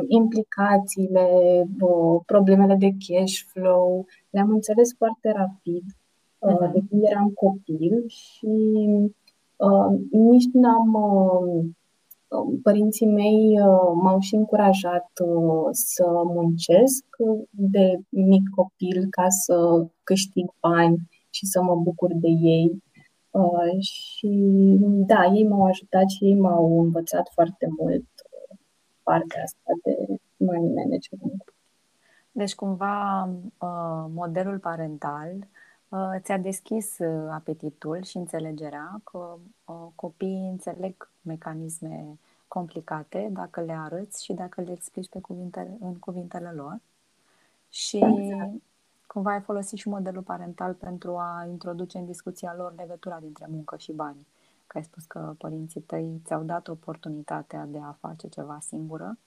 implicațiile, 0.06 1.28
problemele 2.26 2.74
de 2.74 2.90
cash 3.06 3.40
flow, 3.46 4.06
le-am 4.30 4.50
înțeles 4.50 4.94
foarte 4.96 5.32
rapid 5.32 5.82
uh-huh. 5.82 6.72
de 6.72 6.80
când 6.88 7.02
eram 7.04 7.28
copil 7.28 8.04
și 8.06 8.76
uh, 9.56 9.98
nici 10.10 10.48
n-am 10.52 10.96
părinții 12.62 13.06
mei 13.06 13.60
uh, 13.60 13.92
m-au 14.02 14.20
și 14.20 14.34
încurajat 14.34 15.10
uh, 15.24 15.68
să 15.72 16.04
muncesc 16.24 17.04
de 17.50 17.98
mic 18.08 18.42
copil 18.54 19.06
ca 19.10 19.28
să 19.28 19.86
câștig 20.02 20.50
bani 20.60 20.96
și 21.30 21.46
să 21.46 21.62
mă 21.62 21.74
bucur 21.74 22.10
de 22.14 22.28
ei. 22.28 22.82
Uh, 23.30 23.80
și 23.80 24.28
da, 25.06 25.32
ei 25.34 25.46
m-au 25.48 25.64
ajutat 25.64 26.08
și 26.08 26.24
ei 26.24 26.34
m-au 26.34 26.80
învățat 26.80 27.28
foarte 27.34 27.68
mult 27.78 28.04
partea 29.02 29.42
asta 29.42 29.72
de 29.82 30.20
money 30.36 30.72
management. 30.74 31.54
Deci, 32.32 32.54
cumva, 32.54 33.28
modelul 34.08 34.58
parental 34.58 35.46
ți-a 36.18 36.38
deschis 36.38 36.98
apetitul 37.30 38.02
și 38.02 38.16
înțelegerea 38.16 39.00
că 39.04 39.36
copiii 39.94 40.48
înțeleg 40.48 41.10
mecanisme 41.22 42.18
complicate 42.48 43.28
dacă 43.32 43.60
le 43.60 43.72
arăți 43.72 44.24
și 44.24 44.32
dacă 44.32 44.60
le 44.60 44.72
explici 44.72 45.08
pe 45.08 45.20
cuvintele, 45.20 45.76
în 45.80 45.98
cuvintele 45.98 46.50
lor. 46.50 46.80
Și 47.68 47.96
exact. 47.96 48.50
cumva 49.06 49.32
ai 49.32 49.40
folosit 49.40 49.78
și 49.78 49.88
modelul 49.88 50.22
parental 50.22 50.74
pentru 50.74 51.16
a 51.16 51.46
introduce 51.50 51.98
în 51.98 52.06
discuția 52.06 52.54
lor 52.56 52.74
legătura 52.76 53.18
dintre 53.20 53.46
muncă 53.48 53.76
și 53.76 53.92
bani. 53.92 54.26
Că 54.72 54.78
ai 54.78 54.84
spus 54.84 55.04
că 55.04 55.34
părinții 55.38 55.80
tăi 55.80 56.20
ți-au 56.24 56.42
dat 56.42 56.68
oportunitatea 56.68 57.66
de 57.70 57.78
a 57.78 57.96
face 58.00 58.28
ceva 58.28 58.58
singură 58.60 59.18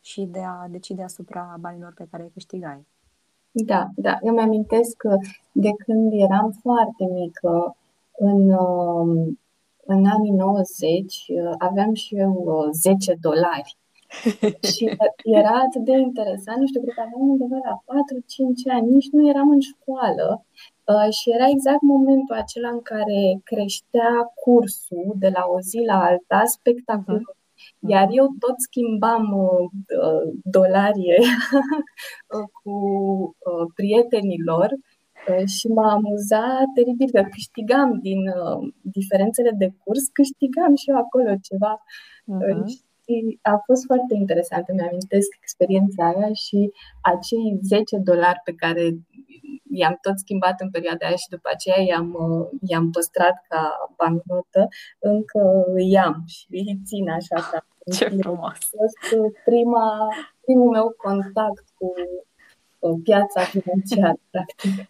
și 0.00 0.20
de 0.20 0.38
a 0.38 0.66
decide 0.68 1.02
asupra 1.02 1.56
banilor 1.60 1.92
pe 1.96 2.06
care 2.10 2.22
îi 2.22 2.30
câștigai. 2.32 2.86
Da, 3.50 3.86
da. 3.96 4.18
Eu 4.22 4.32
mi-amintesc 4.32 4.96
că 4.96 5.16
de 5.52 5.70
când 5.84 6.12
eram 6.12 6.50
foarte 6.60 7.04
mică, 7.04 7.76
în, 8.18 8.50
um, 8.50 9.38
în 9.84 10.06
anii 10.06 10.30
90, 10.30 11.24
uh, 11.28 11.54
aveam 11.58 11.94
și 11.94 12.16
eu 12.16 12.68
10 12.72 13.12
uh, 13.12 13.18
dolari. 13.20 13.76
și 14.72 14.84
era 15.24 15.54
atât 15.66 15.84
de 15.84 15.92
interesant, 15.92 16.58
nu 16.58 16.66
știu, 16.66 16.80
cred 16.80 16.94
că 16.94 17.00
aveam 17.00 17.28
undeva 17.28 17.58
la 17.64 17.82
4-5 17.86 18.72
ani, 18.72 18.90
nici 18.90 19.10
nu 19.10 19.28
eram 19.28 19.50
în 19.50 19.60
școală 19.60 20.44
uh, 20.44 20.81
și 21.10 21.30
era 21.30 21.48
exact 21.48 21.82
momentul 21.82 22.34
acela 22.36 22.68
în 22.68 22.82
care 22.82 23.40
creștea 23.44 24.10
cursul 24.34 25.14
de 25.18 25.30
la 25.34 25.44
o 25.54 25.60
zi 25.60 25.78
la 25.86 25.98
alta 26.02 26.42
spectaculos. 26.44 27.20
Uh-huh. 27.20 27.40
Iar 27.78 28.08
eu 28.10 28.26
tot 28.38 28.56
schimbam 28.66 29.24
uh, 29.32 29.68
dolarii 30.44 31.14
cu 32.62 32.76
uh, 33.38 33.66
prietenii 33.74 34.42
lor 34.44 34.70
uh, 34.72 35.46
și 35.46 35.66
m-a 35.66 35.92
amuzat 35.92 36.66
teribil 36.74 37.10
că 37.10 37.22
câștigam 37.30 37.98
din 38.00 38.20
uh, 38.28 38.72
diferențele 38.80 39.52
de 39.58 39.68
curs, 39.84 40.04
câștigam 40.12 40.74
și 40.74 40.90
eu 40.90 40.96
acolo 40.96 41.30
ceva. 41.48 41.72
Uh-huh. 42.32 42.64
Și 43.04 43.38
a 43.42 43.56
fost 43.66 43.84
foarte 43.84 44.14
interesant, 44.14 44.64
îmi 44.68 44.88
amintesc 44.88 45.28
experiența 45.40 46.02
aia 46.06 46.32
și 46.32 46.70
acei 47.02 47.58
10 47.62 47.96
dolari 47.96 48.40
pe 48.44 48.52
care 48.52 48.84
i-am 49.70 49.98
tot 50.00 50.18
schimbat 50.18 50.60
în 50.60 50.70
perioada 50.70 51.06
aia 51.06 51.16
și 51.16 51.28
după 51.28 51.48
aceea 51.52 51.80
i-am, 51.80 52.16
i-am 52.60 52.90
păstrat 52.90 53.44
ca 53.48 53.92
bancnotă, 53.96 54.68
încă 54.98 55.64
îi 55.66 55.98
am 55.98 56.22
și 56.26 56.46
îi 56.50 56.80
țin 56.84 57.10
așa 57.10 57.48
ca 57.50 57.66
ce 57.96 58.08
frumos! 58.08 58.46
A 58.46 58.76
fost 58.76 58.96
prima, 59.44 60.08
primul 60.40 60.70
meu 60.70 60.94
contact 60.96 61.64
cu 61.74 61.92
piața 63.02 63.40
financiară, 63.40 64.18
practic. 64.30 64.88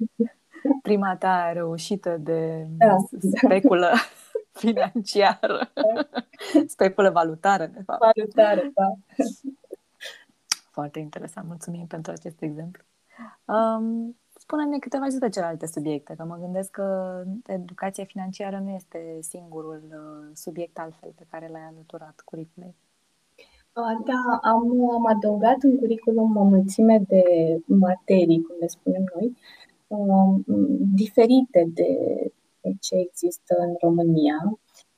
Prima 0.83 1.17
ta 1.17 1.53
reușită 1.53 2.17
de 2.17 2.67
da. 2.79 2.97
speculă 3.37 3.91
financiară. 4.65 5.73
Speculă 6.67 7.11
valutară, 7.11 7.67
de 7.67 7.83
fapt. 7.83 8.01
Valutară, 8.01 8.71
da. 8.75 8.93
Foarte 10.71 10.99
interesant. 10.99 11.47
Mulțumim 11.47 11.87
pentru 11.87 12.13
acest 12.13 12.43
exemplu. 12.43 12.83
Um, 13.45 14.17
spune-ne 14.45 14.79
câteva 14.79 15.05
despre 15.05 15.29
celelalte 15.29 15.67
subiecte, 15.67 16.15
că 16.17 16.25
mă 16.25 16.37
gândesc 16.41 16.71
că 16.71 16.87
educația 17.47 18.05
financiară 18.05 18.59
nu 18.65 18.71
este 18.71 19.19
singurul 19.21 19.83
uh, 19.91 20.31
subiect 20.35 20.79
altfel 20.79 21.11
pe 21.17 21.27
care 21.31 21.49
l-ai 21.53 21.67
alăturat 21.73 22.23
curiculei. 22.25 22.75
Da, 23.75 24.21
am, 24.53 24.91
am 24.91 25.07
adăugat 25.07 25.63
în 25.63 25.77
curriculum 25.79 26.37
o 26.37 26.43
mulțime 26.43 26.99
de 27.09 27.23
materii, 27.65 28.43
cum 28.43 28.57
le 28.61 28.67
spunem 28.67 29.05
noi, 29.15 29.37
um, 29.87 30.45
diferite 30.95 31.71
de 31.75 31.91
ce 32.81 32.95
există 32.97 33.55
în 33.59 33.75
România. 33.81 34.39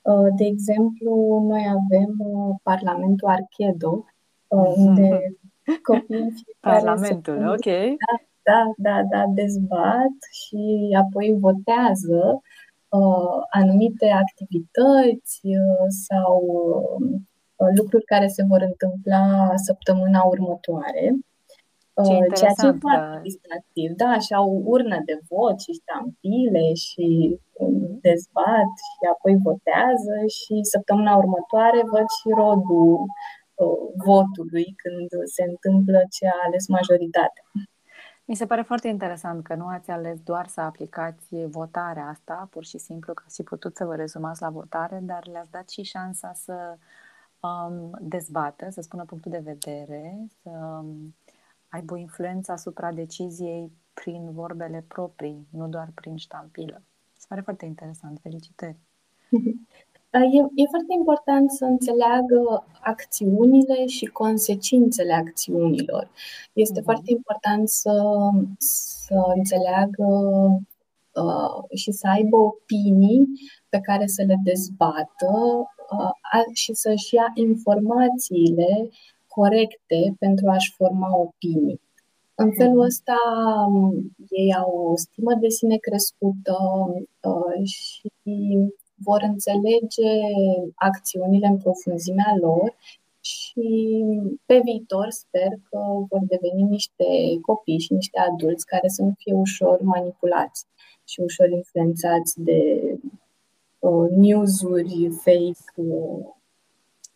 Uh, 0.03 0.29
de 0.37 0.45
exemplu, 0.45 1.45
noi 1.49 1.65
avem 1.79 2.15
uh, 2.19 2.55
Parlamentul 2.63 3.29
Archedo, 3.29 4.05
unde 4.77 5.37
copiii 5.83 6.45
Parlamentul, 6.61 7.49
ok. 7.49 7.65
Da, 8.05 8.15
da, 8.49 8.63
da, 8.77 8.97
da, 9.13 9.25
dezbat 9.41 10.17
și 10.41 10.63
apoi 11.03 11.37
votează 11.47 12.23
uh, 12.89 13.39
anumite 13.51 14.09
activități 14.25 15.41
uh, 15.45 15.87
sau 16.07 16.39
uh, 17.57 17.69
lucruri 17.79 18.05
care 18.05 18.27
se 18.27 18.45
vor 18.49 18.63
întâmpla 18.71 19.53
săptămâna 19.55 20.23
următoare. 20.23 21.05
Ce 22.07 22.15
ceea 22.39 22.55
ce 22.61 22.67
e 22.67 22.85
foarte 22.87 23.17
că... 23.17 23.21
distractiv. 23.29 23.89
Da, 24.03 24.13
și 24.25 24.33
au 24.41 24.49
urnă 24.75 24.99
de 25.09 25.17
vot 25.29 25.57
și 25.65 25.73
stampile 25.83 26.67
și 26.87 27.09
um, 27.63 27.99
dezbat 28.09 28.73
și 28.91 29.03
apoi 29.13 29.35
votează 29.49 30.15
și 30.39 30.55
săptămâna 30.75 31.13
următoare 31.23 31.81
văd 31.93 32.09
și 32.19 32.29
rodul 32.43 32.93
uh, 33.63 33.85
votului 34.07 34.69
când 34.83 35.09
se 35.35 35.43
întâmplă 35.51 35.99
ce 36.15 36.25
a 36.27 36.39
ales 36.47 36.65
majoritatea. 36.77 37.45
Mi 38.27 38.35
se 38.37 38.47
pare 38.47 38.63
foarte 38.63 38.89
interesant 38.89 39.45
că 39.45 39.55
nu 39.55 39.67
ați 39.67 39.91
ales 39.91 40.21
doar 40.21 40.47
să 40.47 40.61
aplicați 40.61 41.47
votarea 41.47 42.07
asta, 42.07 42.49
pur 42.51 42.65
și 42.65 42.79
simplu 42.79 43.15
că 43.15 43.23
ați 43.27 43.43
putut 43.43 43.77
să 43.77 43.85
vă 43.85 43.95
rezumați 43.95 44.43
la 44.43 44.51
votare, 44.51 44.99
dar 45.03 45.27
le-ați 45.27 45.51
dat 45.51 45.69
și 45.69 45.83
șansa 45.83 46.33
să 46.33 46.79
um, 47.41 47.99
dezbată, 48.01 48.71
să 48.71 48.81
spună 48.81 49.05
punctul 49.05 49.31
de 49.31 49.39
vedere, 49.39 50.27
să 50.43 50.51
um, 50.51 51.15
aibă 51.69 51.95
o 51.95 51.97
influență 51.97 52.53
asupra 52.53 52.93
deciziei 52.93 53.73
prin 53.95 54.33
vorbele 54.33 54.85
proprii, 54.89 55.47
nu 55.51 55.69
doar 55.69 55.91
prin 55.95 56.17
ștampilă. 56.17 56.83
Se 57.17 57.27
pare 57.29 57.41
foarte 57.41 57.65
interesant. 57.65 58.21
Felicitări! 58.21 58.77
E, 60.15 60.63
e 60.63 60.67
foarte 60.69 60.95
important 60.99 61.51
să 61.51 61.65
înțeleagă 61.65 62.65
acțiunile 62.81 63.87
și 63.87 64.05
consecințele 64.05 65.13
acțiunilor. 65.13 66.11
Este 66.53 66.81
uh-huh. 66.81 66.85
foarte 66.85 67.11
important 67.11 67.69
să, 67.69 68.03
să 68.59 69.33
înțeleagă 69.35 70.09
uh, 71.15 71.77
și 71.79 71.93
să 71.93 72.09
aibă 72.09 72.37
opinii 72.37 73.27
pe 73.69 73.81
care 73.81 74.07
să 74.07 74.23
le 74.23 74.37
dezbată 74.45 75.33
uh, 75.91 76.53
și 76.53 76.75
să-și 76.75 77.15
ia 77.15 77.33
informațiile 77.35 78.91
corecte 79.29 80.15
pentru 80.19 80.49
a-și 80.49 80.73
forma 80.73 81.17
opinii. 81.19 81.81
În 82.35 82.53
felul 82.53 82.77
mhm. 82.77 82.85
ăsta, 82.85 83.17
um, 83.67 84.15
ei 84.31 84.55
au 84.55 84.89
o 84.91 84.97
stimă 84.97 85.35
de 85.41 85.49
sine 85.49 85.77
crescută 85.77 86.57
uh, 87.21 87.69
și 87.69 88.13
vor 88.95 89.23
înțelege 89.23 90.13
acțiunile 90.75 91.47
în 91.47 91.57
profunzimea 91.57 92.35
lor 92.41 92.77
și 93.21 94.05
pe 94.47 94.61
viitor 94.65 95.11
sper 95.11 95.49
că 95.71 95.79
vor 96.09 96.21
deveni 96.27 96.63
niște 96.63 97.05
copii 97.43 97.79
și 97.79 97.93
niște 97.93 98.19
adulți 98.19 98.67
care 98.67 98.89
să 98.89 99.03
nu 99.03 99.13
fie 99.17 99.35
ușor 99.35 99.81
manipulați 99.81 100.67
și 101.05 101.21
ușor 101.21 101.49
influențați 101.49 102.43
de 102.43 102.61
uh, 103.79 104.11
news-uri 104.11 105.11
fake. 105.11 105.73
Uh. 105.75 106.27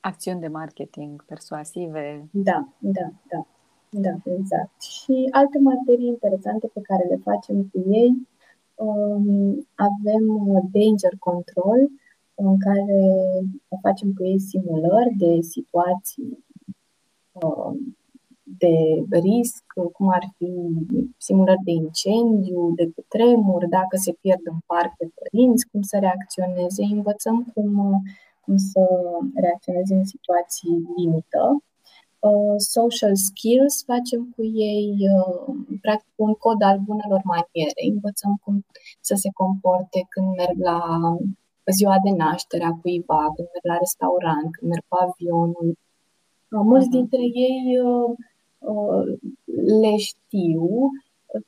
Acțiuni 0.01 0.41
de 0.41 0.49
marketing 0.49 1.25
persuasive. 1.25 2.29
Da, 2.31 2.69
da, 2.79 3.13
da. 3.29 3.47
Da, 3.91 4.11
exact. 4.25 4.83
Și 4.83 5.29
alte 5.31 5.59
materii 5.59 6.07
interesante 6.07 6.67
pe 6.67 6.81
care 6.81 7.05
le 7.09 7.17
facem 7.17 7.63
cu 7.73 7.91
ei 7.91 8.09
um, 8.09 8.29
avem 9.75 10.25
danger 10.73 11.15
control, 11.19 11.81
în 12.35 12.59
care 12.59 12.91
facem 13.83 14.13
cu 14.13 14.25
ei 14.25 14.39
simulări 14.39 15.15
de 15.19 15.41
situații 15.41 16.45
um, 17.33 17.97
de 18.59 19.05
risc, 19.11 19.65
cum 19.93 20.09
ar 20.09 20.25
fi 20.37 20.51
simulări 21.17 21.63
de 21.65 21.71
incendiu, 21.71 22.73
de 22.75 22.93
tremur, 23.09 23.67
dacă 23.67 23.97
se 23.97 24.13
pierd 24.21 24.41
în 24.45 24.59
parc 24.67 24.97
pe 24.97 25.11
părinți, 25.15 25.67
cum 25.71 25.83
să 25.83 25.99
reacționeze. 25.99 26.83
Învățăm 26.83 27.51
cum, 27.55 28.03
cum 28.45 28.57
să 28.57 28.81
reacționeze 29.35 29.95
în 29.95 30.05
situații 30.05 30.89
limită. 30.97 31.63
Uh, 32.29 32.55
social 32.59 33.15
skills, 33.17 33.85
facem 33.85 34.21
cu 34.35 34.43
ei 34.45 34.95
uh, 35.17 35.55
practic 35.81 36.13
un 36.17 36.35
cod 36.35 36.63
al 36.63 36.79
bunelor 36.79 37.21
maniere. 37.25 37.83
Învățăm 37.93 38.33
cum 38.45 38.65
să 39.01 39.15
se 39.15 39.31
comporte 39.35 40.07
când 40.09 40.27
merg 40.37 40.59
la 40.71 40.81
ziua 41.77 41.97
de 42.05 42.11
naștere 42.11 42.65
a 42.65 42.79
cuiva, 42.81 43.23
când 43.35 43.49
merg 43.53 43.67
la 43.73 43.77
restaurant, 43.85 44.49
când 44.57 44.71
merg 44.71 44.85
pe 44.89 44.97
avionul. 45.07 45.69
Uh, 46.51 46.65
mulți 46.71 46.89
dintre 46.89 47.23
ei 47.47 47.65
le 49.83 49.97
știu, 49.97 50.69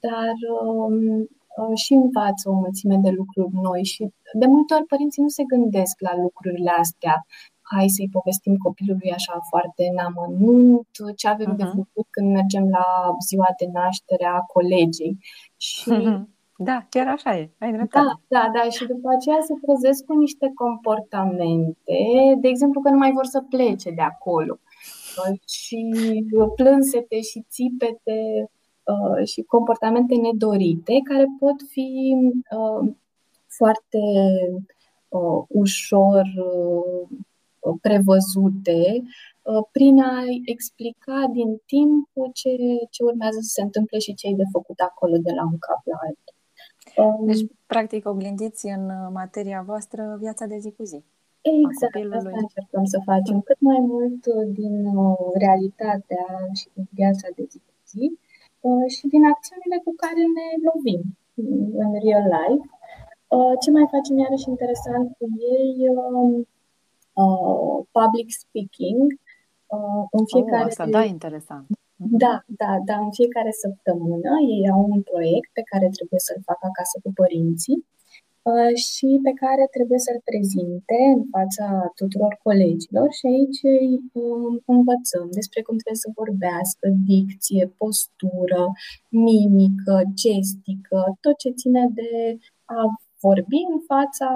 dar 0.06 0.34
um, 0.62 1.28
și 1.74 1.92
învață 1.92 2.48
o 2.48 2.52
mulțime 2.52 2.96
de 2.96 3.10
lucruri 3.10 3.54
noi 3.62 3.84
și 3.84 4.02
de 4.32 4.46
multe 4.46 4.74
ori 4.74 4.84
părinții 4.84 5.22
nu 5.22 5.28
se 5.28 5.44
gândesc 5.52 6.00
la 6.00 6.16
lucrurile 6.16 6.70
astea 6.70 7.26
hai 7.74 7.88
să-i 7.88 8.14
povestim 8.16 8.56
copilului 8.56 9.10
așa 9.12 9.40
foarte 9.50 9.82
în 9.92 9.98
amănunt 10.08 10.88
ce 11.16 11.28
avem 11.28 11.52
uh-huh. 11.52 11.56
de 11.56 11.64
făcut 11.64 12.06
când 12.10 12.32
mergem 12.32 12.68
la 12.68 12.86
ziua 13.28 13.48
de 13.58 13.66
naștere 13.72 14.24
a 14.24 14.40
colegii. 14.40 15.18
Și 15.56 15.90
uh-huh. 15.90 16.38
Da, 16.62 16.86
chiar 16.88 17.08
așa 17.08 17.36
e. 17.36 17.50
Ai 17.58 17.72
dreptate. 17.72 18.06
Da, 18.28 18.38
da, 18.38 18.50
da. 18.54 18.70
Și 18.70 18.86
după 18.86 19.08
aceea 19.16 19.40
se 19.40 19.54
trezesc 19.64 20.04
cu 20.04 20.18
niște 20.18 20.52
comportamente, 20.54 21.98
de 22.40 22.48
exemplu 22.48 22.80
că 22.80 22.90
nu 22.90 22.98
mai 22.98 23.12
vor 23.12 23.24
să 23.24 23.44
plece 23.48 23.90
de 23.90 24.02
acolo. 24.02 24.58
Și 25.46 25.80
plânsete 26.54 27.20
și 27.20 27.44
țipete 27.50 28.50
uh, 28.82 29.26
și 29.26 29.42
comportamente 29.42 30.14
nedorite 30.14 31.00
care 31.04 31.26
pot 31.38 31.58
fi 31.68 31.90
uh, 32.58 32.92
foarte 33.46 34.02
uh, 35.08 35.44
ușor 35.48 36.22
Uh, 36.22 37.08
prevăzute 37.80 39.02
uh, 39.42 39.62
prin 39.72 40.02
a 40.02 40.22
explica 40.44 41.18
din 41.32 41.50
timp 41.66 42.08
ce, 42.32 42.52
ce 42.90 43.02
urmează 43.02 43.38
să 43.40 43.52
se 43.56 43.62
întâmple 43.62 43.98
și 43.98 44.14
ce 44.14 44.26
e 44.26 44.42
de 44.42 44.52
făcut 44.52 44.78
acolo 44.78 45.16
de 45.16 45.32
la 45.38 45.44
un 45.52 45.58
cap 45.58 45.82
la 45.92 45.98
altul. 46.06 46.34
Um, 46.96 47.26
deci, 47.26 47.44
practic, 47.66 48.08
oglindiți 48.08 48.66
în 48.66 48.84
materia 49.12 49.62
voastră 49.66 50.16
viața 50.20 50.44
de 50.46 50.58
zi 50.58 50.70
cu 50.76 50.84
zi. 50.84 51.00
Exact, 51.40 51.94
asta 52.14 52.30
încercăm 52.42 52.84
să 52.84 52.98
facem 53.04 53.40
cât 53.40 53.60
mai 53.60 53.80
mult 53.92 54.26
uh, 54.26 54.46
din 54.58 54.74
realitatea 55.44 56.26
și 56.58 56.66
din 56.74 56.86
viața 56.90 57.28
de 57.36 57.44
zi 57.50 57.58
cu 57.66 57.74
zi 57.92 58.04
și 58.94 59.04
din 59.12 59.22
acțiunile 59.32 59.78
cu 59.84 59.92
care 60.04 60.22
ne 60.36 60.46
lovim 60.68 61.02
în 61.82 61.90
real 62.04 62.26
life. 62.36 62.66
Ce 63.62 63.70
mai 63.70 63.86
facem 63.94 64.16
iarăși 64.18 64.48
interesant 64.54 65.06
cu 65.18 65.24
ei 65.58 65.72
um, 65.96 66.48
Uh, 67.12 67.84
public 67.98 68.28
speaking 68.42 69.06
uh, 69.76 70.04
în 70.10 70.24
fiecare... 70.32 70.64
Oh, 70.64 70.70
asta, 70.70 70.86
da, 70.86 71.02
interesant. 71.04 71.66
Mhm. 71.68 72.16
Da, 72.24 72.34
da, 72.46 72.72
da, 72.88 72.96
în 73.06 73.12
fiecare 73.18 73.52
săptămână 73.64 74.32
ei 74.54 74.70
au 74.74 74.82
un 74.94 75.02
proiect 75.10 75.50
pe 75.52 75.64
care 75.70 75.86
trebuie 75.96 76.20
să-l 76.26 76.40
facă 76.48 76.64
acasă 76.70 76.96
cu 77.02 77.10
părinții 77.20 77.78
uh, 78.50 78.72
și 78.88 79.08
pe 79.26 79.32
care 79.42 79.64
trebuie 79.76 80.00
să-l 80.06 80.20
prezinte 80.30 80.98
în 81.16 81.22
fața 81.34 81.66
tuturor 82.00 82.32
colegilor 82.46 83.08
și 83.18 83.24
aici 83.34 83.62
um, 84.22 84.52
învățăm 84.76 85.26
despre 85.38 85.60
cum 85.66 85.76
trebuie 85.78 86.04
să 86.06 86.18
vorbească, 86.22 86.86
dicție, 87.12 87.64
postură, 87.80 88.62
mimică, 89.28 89.96
gestică, 90.22 91.00
tot 91.24 91.36
ce 91.42 91.50
ține 91.60 91.84
de 92.00 92.12
a 92.78 92.80
vorbi 93.20 93.60
în 93.72 93.80
fața 93.86 94.28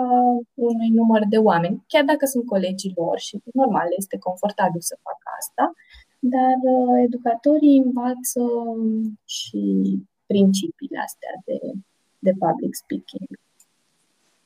unui 0.54 0.88
număr 0.88 1.22
de 1.28 1.38
oameni, 1.38 1.84
chiar 1.86 2.04
dacă 2.04 2.26
sunt 2.26 2.46
colegii 2.46 2.92
lor 2.96 3.18
și 3.18 3.42
normal 3.52 3.86
este 3.96 4.18
confortabil 4.18 4.80
să 4.80 4.98
facă 5.02 5.26
asta, 5.38 5.72
dar 6.18 6.56
uh, 6.62 7.02
educatorii 7.06 7.78
învață 7.78 8.42
și 9.24 9.62
principiile 10.26 10.98
astea 10.98 11.30
de, 11.44 11.58
de 12.18 12.32
public 12.38 12.74
speaking. 12.74 13.28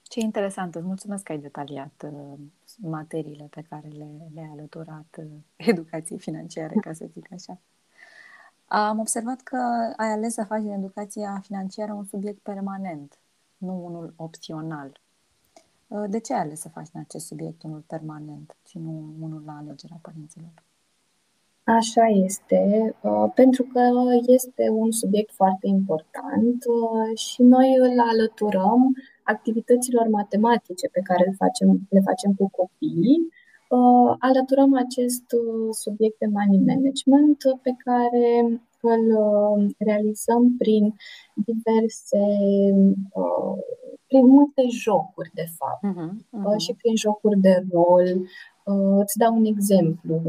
Ce 0.02 0.20
interesant, 0.20 0.74
îți 0.74 0.86
mulțumesc 0.86 1.22
că 1.22 1.32
ai 1.32 1.38
detaliat 1.38 2.04
uh, 2.12 2.38
materiile 2.80 3.46
pe 3.50 3.64
care 3.68 3.88
le, 3.88 4.08
le-ai 4.34 4.50
alăturat 4.52 5.18
uh, 5.18 5.24
educației 5.56 6.18
financiare, 6.18 6.74
ca 6.80 6.92
să 6.92 7.06
zic 7.12 7.32
așa. 7.32 7.58
Am 8.66 8.98
observat 8.98 9.40
că 9.40 9.56
ai 9.96 10.12
ales 10.12 10.32
să 10.32 10.44
faci 10.44 10.62
din 10.62 10.70
educația 10.70 11.40
financiară 11.42 11.92
un 11.92 12.04
subiect 12.04 12.38
permanent 12.38 13.18
nu 13.58 13.84
unul 13.84 14.12
opțional. 14.16 15.00
Uh, 15.88 16.04
de 16.08 16.18
ce 16.20 16.34
ai 16.34 16.40
ales 16.40 16.60
să 16.60 16.68
faci 16.68 16.88
în 16.92 17.00
acest 17.00 17.26
subiect 17.26 17.62
unul 17.62 17.84
permanent 17.86 18.56
și 18.66 18.78
nu 18.78 19.14
unul 19.20 19.42
la 19.46 19.56
alegerea 19.56 19.98
părinților? 20.02 20.52
Așa 21.64 22.04
este, 22.06 22.94
uh, 23.02 23.30
pentru 23.34 23.62
că 23.62 23.80
este 24.26 24.68
un 24.70 24.90
subiect 24.90 25.32
foarte 25.34 25.66
important 25.66 26.64
uh, 26.64 27.18
și 27.18 27.42
noi 27.42 27.76
îl 27.78 28.00
alăturăm 28.00 28.96
activităților 29.22 30.08
matematice 30.08 30.88
pe 30.88 31.00
care 31.00 31.24
le 31.24 31.34
facem, 31.36 31.80
le 31.88 32.00
facem 32.00 32.32
cu 32.34 32.50
copiii. 32.50 33.28
Alăturăm 34.18 34.76
acest 34.76 35.24
subiect 35.70 36.18
de 36.18 36.26
money 36.26 36.62
management 36.66 37.36
pe 37.62 37.74
care 37.84 38.60
îl 38.80 39.04
uh, 39.16 39.70
realizăm 39.78 40.56
prin 40.58 40.94
diverse, 41.34 42.18
uh, 43.12 43.62
prin 44.06 44.26
multe 44.26 44.62
jocuri, 44.70 45.30
de 45.34 45.46
fapt, 45.58 45.84
uh-huh, 45.86 46.10
uh-huh. 46.14 46.56
și 46.56 46.74
prin 46.74 46.96
jocuri 46.96 47.40
de 47.40 47.64
rol. 47.72 48.06
Îți 49.02 49.18
dau 49.18 49.34
un 49.34 49.44
exemplu. 49.44 50.20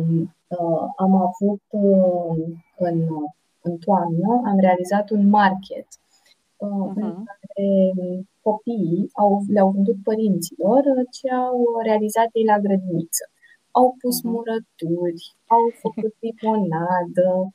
Am 0.98 1.16
avut 1.16 1.62
în 2.78 3.08
în 3.62 3.78
toamnă, 3.78 4.42
am 4.46 4.60
realizat 4.60 5.10
un 5.10 5.30
market 5.30 5.88
uh, 6.58 6.92
în 6.96 7.08
Mhm. 7.08 7.24
care 7.24 7.68
copiii 8.42 9.10
au, 9.14 9.44
le-au 9.48 9.70
vândut 9.70 9.96
părinților 10.04 10.82
ce 11.12 11.30
au 11.34 11.58
realizat 11.84 12.28
ei 12.32 12.44
la 12.46 12.60
grădiniță. 12.60 13.24
Au 13.72 13.96
pus 14.02 14.22
Mhm. 14.22 14.32
murături, 14.34 15.36
au 15.48 15.64
făcut 15.82 16.14
limonadă, 16.20 17.30
um, 17.36 17.54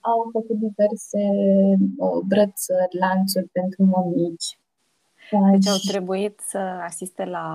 au 0.00 0.28
făcut 0.32 0.56
diverse 0.58 1.18
uh, 1.98 2.20
brățări, 2.26 2.96
lanțuri 2.98 3.46
pentru 3.52 3.84
mămici. 3.84 4.58
Deci 5.50 5.66
au 5.68 5.76
Și- 5.76 5.88
trebuit 5.88 6.40
să 6.40 6.58
asiste 6.58 7.24
la, 7.24 7.46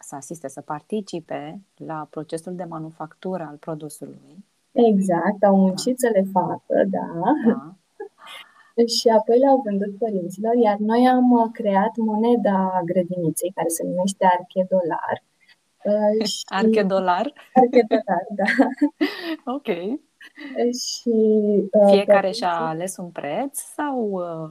să 0.00 0.14
asiste, 0.14 0.48
să 0.48 0.60
participe 0.60 1.60
la 1.76 2.06
procesul 2.10 2.54
de 2.54 2.64
manufactură 2.64 3.46
al 3.50 3.56
produsului. 3.56 4.44
Exact, 4.72 5.42
au 5.44 5.56
muncit 5.56 5.98
să 5.98 6.08
le 6.12 6.24
facă, 6.32 6.84
da. 6.90 7.22
Da. 7.46 7.74
Și 8.98 9.08
apoi 9.08 9.38
le-au 9.38 9.60
vândut 9.64 9.98
părinților, 9.98 10.54
iar 10.54 10.76
noi 10.76 11.08
am 11.08 11.30
uh, 11.30 11.48
creat 11.52 11.96
moneda 11.96 12.80
grădiniței, 12.84 13.52
care 13.54 13.68
se 13.68 13.84
numește 13.84 14.24
archedolar. 14.38 15.22
Uh, 15.84 16.24
și 16.26 16.42
Archedolar. 16.48 17.32
archedolar, 17.54 18.26
da. 18.30 18.44
Ok. 19.54 19.66
Și 20.86 21.08
uh, 21.72 21.88
Fiecare 21.90 22.18
părinții- 22.20 22.32
și-a 22.42 22.54
ales 22.66 22.96
un 22.96 23.08
preț 23.10 23.58
sau 23.58 24.10
uh, 24.10 24.50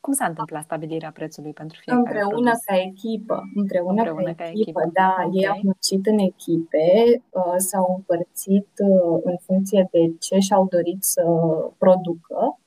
cum 0.00 0.12
s-a 0.12 0.26
întâmplat 0.26 0.62
stabilirea 0.62 1.10
prețului 1.10 1.52
pentru 1.52 1.78
fiecare 1.80 2.00
Împreună 2.06 2.40
produs? 2.50 2.64
ca 2.64 2.76
echipă, 2.80 3.42
împreună, 3.54 3.90
Împreună 4.02 4.22
ca 4.34 4.42
ca 4.42 4.48
echipă, 4.48 4.80
echipă. 4.80 4.90
da, 4.92 5.14
ei 5.32 5.46
Ok. 5.48 5.54
au 5.54 5.60
muncit 5.62 6.06
în 6.06 6.18
echipe, 6.18 6.86
uh, 7.30 7.54
s-au 7.56 7.94
împărțit 7.96 8.68
uh, 8.88 9.20
în 9.24 9.36
funcție 9.46 9.88
de 9.90 10.14
ce 10.18 10.38
și-au 10.38 10.66
dorit 10.70 11.02
să 11.04 11.22
producă 11.78 12.58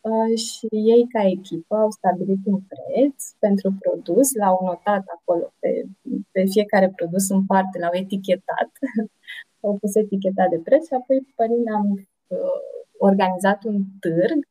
uh, 0.00 0.38
și 0.38 0.66
ei 0.70 1.06
ca 1.08 1.22
echipă 1.26 1.74
au 1.76 1.90
stabilit 1.90 2.38
un 2.44 2.60
preț 2.72 3.30
pentru 3.38 3.72
produs, 3.80 4.34
l-au 4.34 4.58
notat 4.64 5.02
acolo 5.16 5.52
pe, 5.58 5.84
pe 6.32 6.44
fiecare 6.50 6.88
produs 6.96 7.28
în 7.30 7.44
parte, 7.46 7.78
l-au 7.78 7.92
etichetat, 7.92 8.70
au 9.60 9.76
pus 9.80 9.94
eticheta 9.94 10.46
de 10.50 10.58
preț 10.64 10.86
și 10.86 10.94
apoi 10.94 11.26
părinții 11.36 11.70
am 11.70 11.90
uh, 12.26 12.38
organizat 12.98 13.64
un 13.64 13.82
târg 14.00 14.48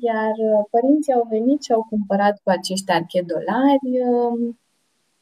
iar 0.00 0.32
uh, 0.36 0.64
părinții 0.70 1.12
au 1.12 1.26
venit 1.28 1.62
și 1.62 1.72
au 1.72 1.86
cumpărat 1.88 2.40
cu 2.42 2.50
acești 2.50 2.90
archedolari 2.90 4.00
um, 4.08 4.58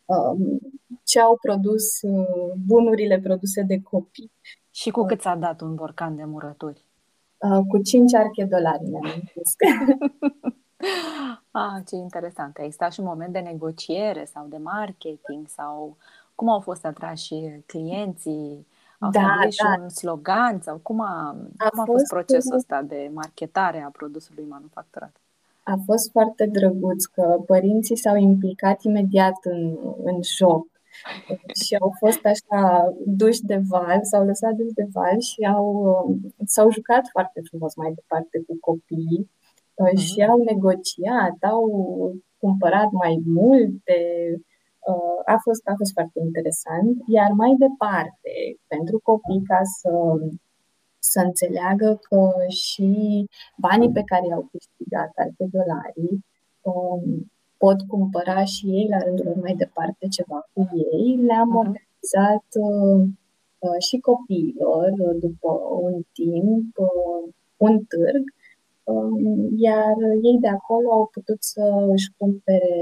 um, 0.04 0.58
ce 1.04 1.20
au 1.20 1.38
produs 1.42 2.02
uh, 2.02 2.52
bunurile 2.66 3.20
produse 3.20 3.62
de 3.62 3.80
copii. 3.82 4.30
Și 4.70 4.90
cu 4.90 5.04
cât 5.04 5.20
s-a 5.20 5.34
dat 5.34 5.60
un 5.60 5.74
borcan 5.74 6.16
de 6.16 6.24
murături? 6.24 6.84
Uh, 7.38 7.60
Cu 7.68 7.82
cinci 7.82 8.14
archedolari 8.14 8.88
ne-am 8.88 9.12
închis. 9.14 9.54
Ah, 11.50 11.82
ce 11.86 11.96
interesant. 11.96 12.56
A 12.56 12.62
existat 12.62 12.92
și 12.92 13.00
un 13.00 13.06
moment 13.06 13.32
de 13.32 13.38
negociere 13.38 14.24
sau 14.24 14.46
de 14.48 14.56
marketing 14.56 15.48
sau 15.48 15.96
cum 16.34 16.48
au 16.48 16.60
fost 16.60 16.84
atrași 16.84 17.34
clienții? 17.66 18.66
Au 19.04 19.10
Da, 19.10 19.20
stabilit 19.20 19.52
și 19.52 19.62
da. 19.62 19.82
un 19.82 19.88
slogan 19.88 20.60
sau 20.60 20.76
cum 20.82 21.00
a, 21.00 21.36
A 21.56 21.68
cum 21.68 21.80
a 21.80 21.84
fost 21.84 21.86
fost, 21.98 22.06
procesul 22.06 22.54
ăsta 22.56 22.82
de 22.82 23.10
marketare 23.14 23.80
a 23.82 23.88
produsului 23.88 24.44
manufacturat? 24.48 25.16
A 25.62 25.74
fost 25.84 26.10
foarte 26.10 26.46
drăguț 26.46 27.04
că 27.04 27.42
părinții 27.46 27.96
s-au 27.96 28.16
implicat 28.16 28.82
imediat 28.82 29.38
în, 29.42 29.76
în 30.04 30.18
joc 30.22 30.66
și 31.64 31.74
au 31.80 31.94
fost 31.98 32.24
așa 32.24 32.92
duși 33.06 33.42
de 33.42 33.60
val, 33.68 33.98
s-au 34.02 34.24
lăsat 34.26 34.52
duși 34.52 34.72
de 34.74 34.86
val 34.92 35.20
și 35.20 35.44
au, 35.54 35.66
um, 36.06 36.34
s-au 36.46 36.70
jucat 36.70 37.08
foarte 37.10 37.40
frumos 37.48 37.74
mai 37.74 37.92
departe 37.94 38.42
cu 38.46 38.56
copiii 38.60 39.30
uh, 39.74 39.88
Mhm. 39.92 39.96
și 40.02 40.22
au 40.22 40.42
negociat, 40.42 41.36
au 41.40 41.64
cumpărat 42.38 42.90
mai 42.90 43.22
multe. 43.26 43.96
Uh, 44.90 45.20
A 45.34 45.36
fost, 45.42 45.62
a 45.72 45.74
fost 45.76 45.92
foarte 45.92 46.18
interesant. 46.28 46.94
Iar 47.06 47.30
mai 47.42 47.52
departe, 47.66 48.32
pentru 48.66 49.00
copii, 49.02 49.42
ca 49.50 49.60
să, 49.78 49.90
să 50.98 51.20
înțeleagă 51.20 51.98
că 52.08 52.32
și 52.48 52.90
banii 53.56 53.92
pe 53.92 54.02
care 54.10 54.26
i-au 54.26 54.48
câștigat, 54.52 55.10
alte 55.14 55.44
dolarii, 55.56 56.24
um, 56.62 57.32
pot 57.56 57.78
cumpăra 57.92 58.44
și 58.44 58.64
ei 58.66 58.86
la 58.90 58.98
rândul 58.98 59.24
lor 59.24 59.36
mai 59.40 59.54
departe 59.54 60.06
ceva 60.16 60.48
cu 60.52 60.60
ei. 60.92 61.16
Le-am 61.28 61.48
Mhm. 61.48 61.56
organizat 61.56 62.46
uh, 62.68 63.02
uh, 63.58 63.78
și 63.88 63.96
copiilor, 63.98 64.88
uh, 64.98 65.16
după 65.20 65.50
un 65.80 66.02
timp, 66.12 66.78
uh, 66.78 67.32
un 67.56 67.74
târg, 67.84 68.22
um, 68.24 68.42
iar 69.56 69.96
ei 70.22 70.38
de 70.40 70.48
acolo 70.48 70.92
au 70.92 71.08
putut 71.12 71.42
să 71.42 71.86
își 71.92 72.08
cumpere 72.16 72.74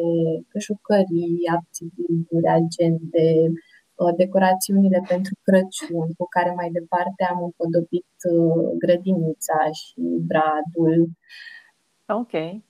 jucării, 0.59 1.49
activități, 1.59 2.47
agende, 2.47 3.53
uh, 3.95 4.15
decorațiunile 4.17 5.03
pentru 5.09 5.35
Crăciun, 5.43 6.13
cu 6.19 6.27
care 6.29 6.51
mai 6.51 6.71
departe 6.71 7.25
am 7.31 7.43
împodobit 7.43 8.13
uh, 8.33 8.71
grădinița 8.79 9.71
și 9.71 10.01
bradul. 10.01 11.11
Ok. 12.07 12.63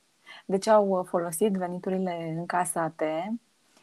Deci 0.47 0.67
au 0.67 0.89
uh, 0.89 1.05
folosit 1.09 1.53
veniturile 1.53 2.35
încasate, 2.39 3.41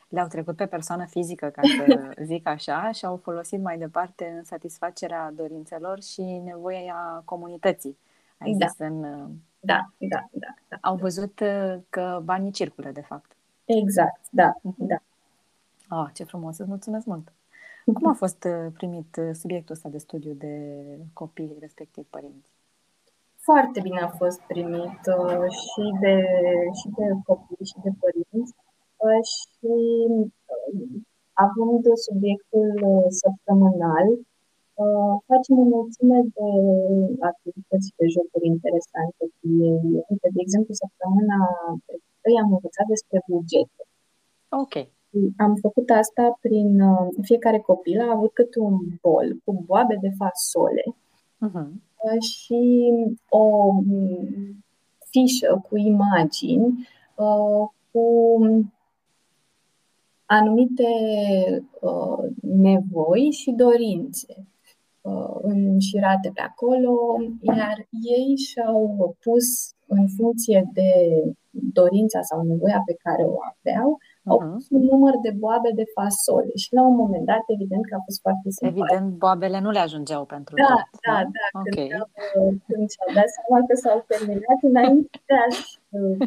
le-au 0.09 0.27
trecut 0.27 0.55
pe 0.55 0.65
persoană 0.65 1.05
fizică, 1.05 1.47
ca 1.47 1.61
să 1.77 2.11
zic 2.31 2.47
așa, 2.47 2.91
și 2.91 3.05
au 3.05 3.17
folosit 3.17 3.61
mai 3.61 3.77
departe 3.77 4.33
în 4.37 4.43
satisfacerea 4.43 5.31
dorințelor 5.35 6.01
și 6.01 6.21
nevoia 6.21 7.21
comunității. 7.25 7.97
Ai 8.39 8.53
Da. 8.57 8.67
zis 8.67 8.77
în... 8.79 9.03
uh, 9.03 9.29
Da, 9.59 9.79
da, 9.97 10.27
da, 10.31 10.47
da. 10.67 10.77
Au 10.81 10.95
văzut 10.95 11.39
uh, 11.39 11.75
că 11.89 12.21
banii 12.23 12.51
circulă, 12.51 12.89
de 12.91 13.01
fapt. 13.01 13.31
Exact, 13.65 14.21
da, 14.29 14.53
Mhm. 14.61 14.85
da. 14.87 14.95
Ah, 15.87 16.09
ce 16.13 16.23
frumos, 16.23 16.57
îți 16.57 16.69
mulțumesc 16.69 17.05
mult! 17.05 17.31
Cum 17.93 18.07
a 18.09 18.13
fost 18.13 18.43
uh, 18.43 18.71
primit 18.73 19.15
uh, 19.21 19.29
subiectul 19.33 19.75
ăsta 19.75 19.89
de 19.89 19.97
studiu 19.97 20.33
de 20.33 20.53
copii, 21.13 21.55
respectiv 21.59 22.05
părinți? 22.09 22.49
Foarte 23.37 23.79
bine 23.81 23.99
a 24.01 24.07
fost 24.07 24.39
primit 24.41 24.99
uh, 25.17 25.45
și 25.61 25.83
de, 25.99 26.15
și 26.79 26.87
de 26.97 27.05
copii 27.25 27.65
și 27.65 27.75
de 27.83 27.89
părinți 27.99 28.53
uh, 28.97 29.21
și 29.33 29.71
uh, 30.15 31.01
având 31.33 31.83
subiectul 32.07 32.79
uh, 32.83 33.05
săptămânal, 33.09 34.07
uh, 34.83 35.13
facem 35.29 35.55
o 35.63 35.65
mulțime 35.75 36.19
de 36.35 36.49
activități 37.31 37.87
și 37.87 37.93
de 37.99 38.05
jocuri 38.15 38.45
interesante 38.55 39.23
cu 39.35 39.45
ei. 39.69 39.81
Uite, 40.09 40.27
de 40.35 40.41
exemplu, 40.45 40.73
săptămâna 40.83 41.39
trecută 41.85 42.27
i-am 42.35 42.51
învățat 42.57 42.87
despre 42.93 43.17
bugete. 43.27 43.83
Ok. 44.61 44.75
Am 45.45 45.53
făcut 45.65 45.87
asta 46.01 46.23
prin 46.45 46.69
uh, 46.91 47.07
fiecare 47.29 47.59
copil 47.69 47.97
a 48.01 48.13
avut 48.15 48.31
câte 48.33 48.59
un 48.59 48.77
bol 49.01 49.27
cu 49.43 49.51
boabe 49.67 49.95
de 50.05 50.11
fasole 50.21 50.83
Mhm. 51.47 51.81
uh, 52.05 52.21
și 52.31 52.61
o 53.29 53.45
mm, 53.71 54.63
fișă 55.11 55.65
cu 55.69 55.77
imagini 55.77 56.87
uh, 57.15 57.67
cu 57.91 58.03
anumite 60.25 60.83
uh, 61.81 62.29
nevoi 62.41 63.31
și 63.31 63.51
dorințe 63.51 64.33
uh, 64.37 64.43
înșirate 65.41 66.29
pe 66.33 66.41
acolo, 66.41 66.93
iar 67.41 67.77
ei 68.17 68.35
și-au 68.47 69.15
pus 69.23 69.45
în 69.87 70.05
funcție 70.17 70.59
de 70.73 70.89
dorința 71.79 72.21
sau 72.21 72.41
nevoia 72.41 72.81
pe 72.85 72.95
care 73.05 73.23
o 73.23 73.37
aveau, 73.51 73.89
au 74.31 74.37
Mhm. 74.41 74.51
pus 74.53 74.65
un 74.69 74.83
număr 74.91 75.13
de 75.25 75.31
boabe 75.43 75.71
de 75.79 75.83
fasole 75.97 76.51
și 76.63 76.73
la 76.77 76.81
un 76.89 76.95
moment 76.95 77.25
dat, 77.25 77.43
evident 77.55 77.83
că 77.89 77.95
a 77.95 78.01
fost 78.07 78.19
foarte 78.25 78.49
simpatic. 78.49 78.83
Evident, 78.83 79.07
boabele 79.23 79.59
nu 79.65 79.69
le 79.75 79.79
ajungeau 79.87 80.23
pentru 80.35 80.53
Da, 80.55 80.63
tot, 80.75 80.99
da, 81.07 81.17
nu? 81.23 81.29
da, 81.37 81.45
Ok. 81.59 81.65
când, 81.75 81.91
au- 82.01 82.09
când 82.67 82.85
și-au 82.93 83.09
dat 83.19 83.29
seama 83.35 83.57
că 83.67 83.73
s-au 83.83 83.97
terminat 84.11 84.59
înainte 84.69 85.17
de 85.29 85.35
a-și 85.45 85.67
uh, 85.97 86.17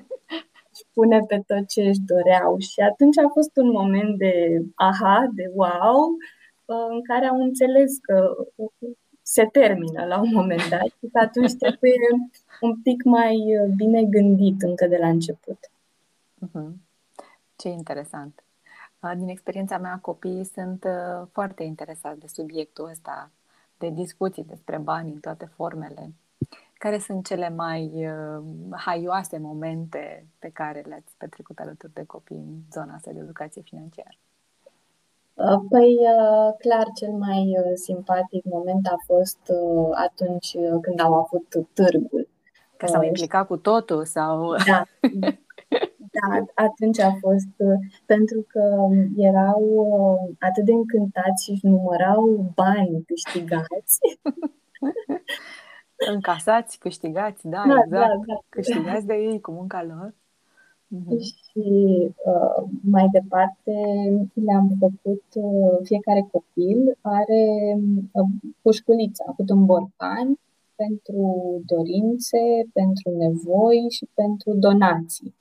își 0.73 0.85
pune 0.95 1.18
pe 1.31 1.37
tot 1.49 1.64
ce 1.73 1.83
își 1.90 2.03
doreau. 2.12 2.53
Și 2.71 2.79
atunci 2.90 3.18
a 3.25 3.29
fost 3.37 3.53
un 3.62 3.71
moment 3.81 4.12
de 4.25 4.35
aha, 4.88 5.18
de 5.38 5.45
wow, 5.61 5.99
uh, 6.11 6.16
în 6.90 7.02
care 7.02 7.26
au 7.26 7.40
înțeles 7.40 7.96
că 8.02 8.37
se 9.22 9.44
termină 9.44 10.04
la 10.04 10.20
un 10.20 10.30
moment 10.32 10.68
dat 10.68 10.87
și 10.87 11.06
că 11.12 11.18
atunci 11.18 11.52
trebuie 11.52 11.94
un 12.61 12.76
pic 12.82 13.02
mai 13.04 13.37
uh, 13.37 13.72
bine 13.76 14.04
gândit 14.04 14.62
încă 14.62 14.87
de 14.87 14.96
la 14.96 15.08
început. 15.08 15.70
Mhm. 16.35 16.80
Ce 17.56 17.68
interesant. 17.68 18.42
Uh, 19.00 19.12
Din 19.16 19.28
experiența 19.28 19.78
mea, 19.78 19.98
copiii 20.02 20.44
sunt 20.44 20.85
uh, 20.85 21.26
foarte 21.32 21.62
interesați 21.62 22.20
de 22.20 22.26
subiectul 22.26 22.88
ăsta, 22.88 23.30
de 23.78 23.88
discuții 23.90 24.44
despre 24.44 24.78
bani 24.78 25.12
în 25.12 25.20
toate 25.20 25.44
formele. 25.44 26.12
Care 26.78 26.98
sunt 26.98 27.26
cele 27.26 27.48
mai 27.48 28.06
uh, 28.08 28.42
haioase 28.70 29.38
momente 29.38 30.26
pe 30.38 30.50
care 30.50 30.80
le-ați 30.80 31.14
petrecut 31.16 31.58
alături 31.58 31.92
de 31.92 32.04
copii 32.04 32.37
în 32.37 32.61
zona 32.72 32.94
asta 32.94 33.11
de 33.11 33.18
educație 33.18 33.62
financiară? 33.62 34.16
Uh, 35.35 35.61
Păi, 35.68 35.97
uh, 36.16 36.55
clar, 36.59 36.87
cel 36.95 37.12
mai 37.12 37.40
uh, 37.59 37.73
simpatic 37.75 38.45
moment 38.45 38.87
a 38.87 38.97
fost 39.07 39.40
uh, 39.49 39.88
atunci 39.92 40.53
uh, 40.55 40.79
când 40.81 41.01
au 41.01 41.14
avut 41.14 41.66
târgul. 41.73 42.29
Că 42.77 42.87
s-au 42.87 43.03
implicat 43.03 43.47
cu 43.47 43.57
totul 43.57 44.05
sau... 44.05 44.55
Da, 44.66 44.83
da, 46.16 46.45
atunci 46.55 47.01
a 47.01 47.12
fost 47.21 47.81
pentru 48.07 48.45
că 48.49 48.88
erau 49.16 49.62
atât 50.38 50.64
de 50.64 50.73
încântați 50.73 51.45
și 51.45 51.51
își 51.51 51.66
numărau 51.66 52.53
bani 52.55 53.05
câștigați. 53.07 53.99
Încasați, 56.14 56.79
câștigați, 56.79 57.49
da, 57.49 57.64
da 57.66 57.75
exact. 57.85 57.90
Da, 57.90 58.07
da. 58.07 58.40
Câștigați 58.49 59.07
de 59.07 59.14
ei 59.14 59.40
cu 59.40 59.51
munca 59.51 59.83
lor. 59.83 60.14
Uh-huh. 60.96 61.18
Și 61.18 61.64
uh, 62.24 62.68
mai 62.83 63.09
departe 63.12 63.72
le-am 64.35 64.76
făcut, 64.78 65.24
uh, 65.35 65.78
fiecare 65.83 66.28
copil 66.33 66.98
are 67.00 67.44
uh, 68.12 68.26
pușculița 68.62 69.24
cu 69.37 69.44
un 69.48 69.64
borcan 69.64 70.38
pentru 70.74 71.61
dorințe, 71.66 72.38
pentru 72.72 73.11
nevoi 73.16 73.87
și 73.90 74.09
pentru 74.14 74.55
donații. 74.55 75.35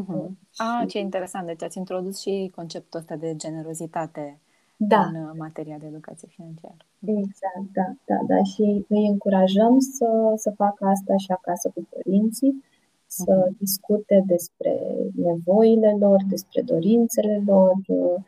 Uh-huh. 0.00 0.28
Ah, 0.56 0.86
ce 0.88 0.98
interesant. 0.98 1.46
Deci 1.46 1.62
ați 1.62 1.78
introdus 1.78 2.20
și 2.20 2.52
conceptul 2.54 3.00
ăsta 3.00 3.16
de 3.16 3.34
generozitate 3.36 4.38
da. 4.76 5.04
în 5.06 5.14
uh, 5.14 5.30
materia 5.38 5.78
de 5.78 5.86
educație 5.86 6.28
financiară. 6.30 6.76
Exact, 7.04 7.66
da, 7.72 7.88
da, 8.04 8.18
da. 8.26 8.42
Și 8.42 8.84
îi 8.88 9.06
încurajăm 9.06 9.78
să, 9.78 10.32
să 10.36 10.50
facă 10.50 10.84
asta 10.84 11.16
și 11.16 11.30
acasă 11.30 11.70
cu 11.74 11.88
părinții, 11.90 12.64
să 13.16 13.46
uh-huh. 13.46 13.58
discute 13.58 14.22
despre 14.26 14.80
nevoile 15.14 15.96
lor, 15.98 16.22
despre 16.28 16.62
dorințele 16.62 17.42
lor 17.46 17.74
uh, 17.86 18.22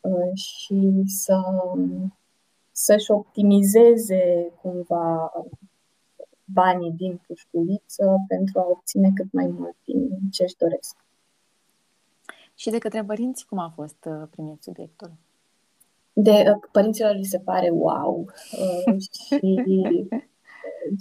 uh, 0.00 0.34
și 0.34 1.02
să, 1.06 1.40
să-și 2.72 3.10
optimizeze 3.10 4.52
cumva 4.62 5.32
banii 6.44 6.92
din 6.92 7.20
pușculiță 7.26 8.16
pentru 8.28 8.58
a 8.58 8.66
obține 8.68 9.10
cât 9.14 9.32
mai 9.32 9.46
mult 9.46 9.76
din 9.84 10.18
ce 10.30 10.42
își 10.42 10.56
doresc. 10.56 10.96
Și 12.54 12.70
de 12.70 12.78
către 12.78 13.04
părinți, 13.04 13.46
cum 13.46 13.58
a 13.58 13.72
fost 13.74 14.08
primit 14.30 14.62
subiectul? 14.62 15.12
De 16.12 16.44
părinților 16.72 17.14
li 17.14 17.24
se 17.24 17.38
pare 17.38 17.70
wow 17.70 18.26
și 19.26 19.40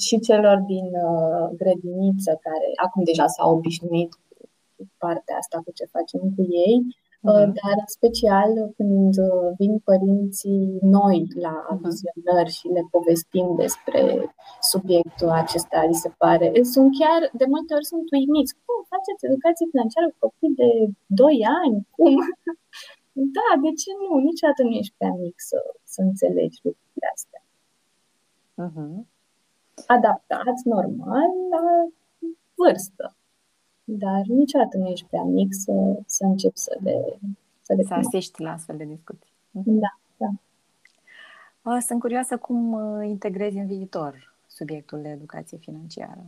și 0.06 0.20
celor 0.20 0.58
din 0.74 0.88
uh, 1.10 1.46
grădiniță 1.60 2.32
care 2.48 2.68
acum 2.86 3.04
deja 3.04 3.28
s-au 3.28 3.50
obișnuit 3.58 4.12
cu 4.14 4.88
partea 4.98 5.36
asta, 5.42 5.58
cu 5.66 5.72
ce 5.78 5.86
facem 5.96 6.22
cu 6.36 6.42
ei, 6.66 6.78
uh-huh. 6.88 7.50
dar 7.60 7.76
în 7.86 7.92
special 7.98 8.52
când 8.78 9.14
uh, 9.30 9.48
vin 9.60 9.74
părinții 9.90 10.66
noi 10.98 11.20
la 11.46 11.56
uh-huh. 11.70 11.82
vizionări 11.84 12.52
și 12.58 12.68
le 12.76 12.84
povestim 12.96 13.48
despre 13.64 14.02
subiectul 14.72 15.30
acesta, 15.42 15.80
li 15.90 16.02
se 16.04 16.10
pare, 16.22 16.48
sunt 16.74 16.90
chiar, 17.00 17.22
de 17.42 17.46
multe 17.54 17.72
ori 17.78 17.92
sunt 17.94 18.08
uimiți. 18.18 18.52
Cum 18.66 18.78
faceți 18.94 19.26
educație 19.30 19.72
financiară 19.74 20.08
cu 20.10 20.18
copii 20.24 20.58
de 20.62 20.70
2 21.06 21.38
ani? 21.64 21.78
Cum? 21.96 22.14
da, 23.38 23.50
de 23.66 23.72
ce 23.82 23.90
nu? 24.02 24.10
Niciodată 24.30 24.62
nu 24.64 24.74
ești 24.82 24.98
prea 24.98 25.14
mic 25.24 25.38
să, 25.50 25.60
să 25.94 26.00
înțelegi 26.10 26.58
lucrurile 26.66 27.08
astea. 27.16 27.42
Uh-huh 28.66 29.13
adaptați 29.88 30.68
normal 30.68 31.30
la 31.50 31.88
vârstă. 32.56 33.16
Dar 33.84 34.22
niciodată 34.28 34.78
nu 34.78 34.88
ești 34.88 35.06
prea 35.06 35.24
mic 35.24 35.54
să, 35.54 36.00
să 36.06 36.26
începi 36.26 36.58
să 36.58 36.78
le 36.84 37.20
să, 37.62 37.74
le 37.74 37.84
să 37.84 37.94
asiști 37.94 38.42
la 38.42 38.52
astfel 38.52 38.78
de 38.78 38.84
discuții. 38.84 39.32
Da, 39.52 39.98
da. 40.18 41.80
Sunt 41.80 42.00
curioasă 42.00 42.38
cum 42.38 42.74
uh, 42.74 43.08
integrezi 43.08 43.58
în 43.58 43.66
viitor 43.66 44.36
subiectul 44.48 45.02
de 45.02 45.10
educație 45.10 45.58
financiară. 45.58 46.26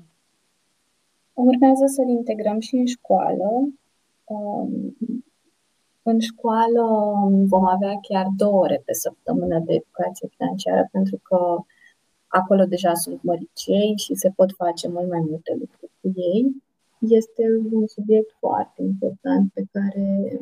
Urmează 1.33 1.85
să-l 1.85 2.07
integrăm 2.07 2.59
și 2.59 2.75
în 2.75 2.85
școală. 2.85 3.67
Um, 4.23 4.97
în 6.01 6.19
școală 6.19 6.83
vom 7.45 7.65
avea 7.65 7.99
chiar 8.01 8.27
două 8.37 8.59
ore 8.61 8.81
pe 8.85 8.93
săptămână 8.93 9.59
de 9.59 9.73
educație 9.73 10.27
financiară, 10.27 10.87
pentru 10.91 11.19
că 11.23 11.63
Acolo 12.41 12.65
deja 12.65 12.93
sunt 12.93 13.23
măricei 13.23 13.93
și 13.97 14.15
se 14.15 14.29
pot 14.29 14.51
face 14.51 14.87
mult 14.87 15.09
mai 15.09 15.23
multe 15.29 15.51
lucruri 15.59 15.91
cu 16.01 16.11
ei. 16.15 16.63
Este 16.99 17.43
un 17.71 17.87
subiect 17.87 18.35
foarte 18.39 18.81
important 18.81 19.51
pe 19.53 19.63
care, 19.71 20.39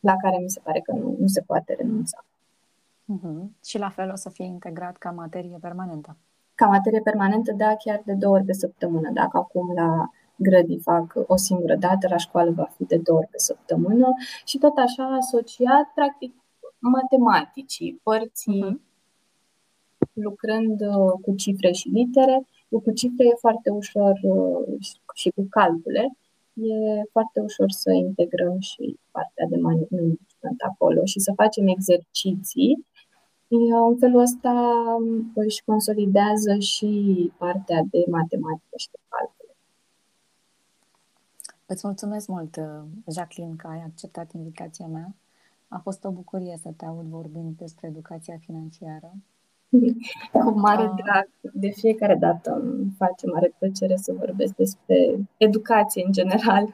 la 0.00 0.16
care 0.16 0.38
mi 0.42 0.50
se 0.50 0.60
pare 0.60 0.80
că 0.80 0.92
nu, 0.92 1.16
nu 1.18 1.26
se 1.26 1.40
poate 1.40 1.74
renunța. 1.74 2.24
Uh-huh. 3.14 3.64
Și 3.64 3.78
la 3.78 3.88
fel 3.88 4.10
o 4.10 4.16
să 4.16 4.30
fie 4.30 4.44
integrat 4.44 4.96
ca 4.96 5.10
materie 5.10 5.58
permanentă. 5.60 6.16
Ca 6.54 6.66
materie 6.66 7.00
permanentă, 7.00 7.52
da, 7.52 7.76
chiar 7.76 8.02
de 8.04 8.12
două 8.12 8.34
ori 8.34 8.44
pe 8.44 8.52
săptămână. 8.52 9.10
Dacă 9.10 9.36
acum 9.36 9.72
la 9.74 10.10
grădii 10.36 10.80
fac 10.80 11.14
o 11.26 11.36
singură 11.36 11.76
dată, 11.76 12.08
la 12.08 12.16
școală 12.16 12.50
va 12.50 12.64
fi 12.64 12.84
de 12.84 12.96
două 12.96 13.18
ori 13.18 13.28
pe 13.30 13.38
săptămână 13.38 14.08
și 14.44 14.58
tot 14.58 14.76
așa 14.76 15.04
asociat, 15.04 15.86
practic, 15.94 16.34
matematicii, 16.78 18.00
părții 18.02 18.64
uh-huh 18.64 18.92
lucrând 20.14 20.80
uh, 20.80 21.12
cu 21.22 21.34
cifre 21.36 21.72
și 21.72 21.88
litere. 21.88 22.46
Cu 22.82 22.92
cifre 22.92 23.24
e 23.26 23.36
foarte 23.38 23.70
ușor 23.70 24.12
uh, 24.22 24.76
și 25.14 25.30
cu 25.30 25.46
calcule, 25.50 26.16
e 26.54 27.02
foarte 27.12 27.40
ușor 27.40 27.70
să 27.70 27.90
integrăm 27.90 28.58
și 28.58 28.98
partea 29.10 29.46
de 29.48 29.56
management 29.56 30.60
acolo 30.68 31.04
și 31.04 31.20
să 31.20 31.32
facem 31.36 31.66
exerciții. 31.66 32.86
În 33.48 33.98
felul 33.98 34.20
ăsta 34.20 34.52
um, 35.00 35.32
își 35.34 35.64
consolidează 35.64 36.58
și 36.58 37.32
partea 37.38 37.82
de 37.90 38.04
matematică 38.10 38.76
și 38.76 38.88
de 38.90 38.98
calcule. 39.08 39.56
Îți 41.66 41.86
mulțumesc 41.86 42.28
mult, 42.28 42.56
uh, 42.56 43.12
Jacqueline, 43.12 43.54
că 43.56 43.66
ai 43.66 43.82
acceptat 43.86 44.32
invitația 44.32 44.86
mea. 44.86 45.14
A 45.68 45.78
fost 45.78 46.04
o 46.04 46.10
bucurie 46.10 46.58
să 46.62 46.70
te 46.76 46.84
aud 46.84 47.06
vorbind 47.06 47.56
despre 47.56 47.86
educația 47.86 48.36
financiară 48.46 49.12
Cu 50.32 50.50
mare 50.50 50.82
ah. 50.82 50.94
drag. 51.02 51.28
De 51.52 51.68
fiecare 51.68 52.14
dată 52.14 52.52
îmi 52.52 52.94
face 52.96 53.26
mare 53.26 53.54
plăcere 53.58 53.96
să 53.96 54.12
vorbesc 54.12 54.54
despre 54.54 55.28
educație 55.36 56.04
în 56.06 56.12
general. 56.12 56.72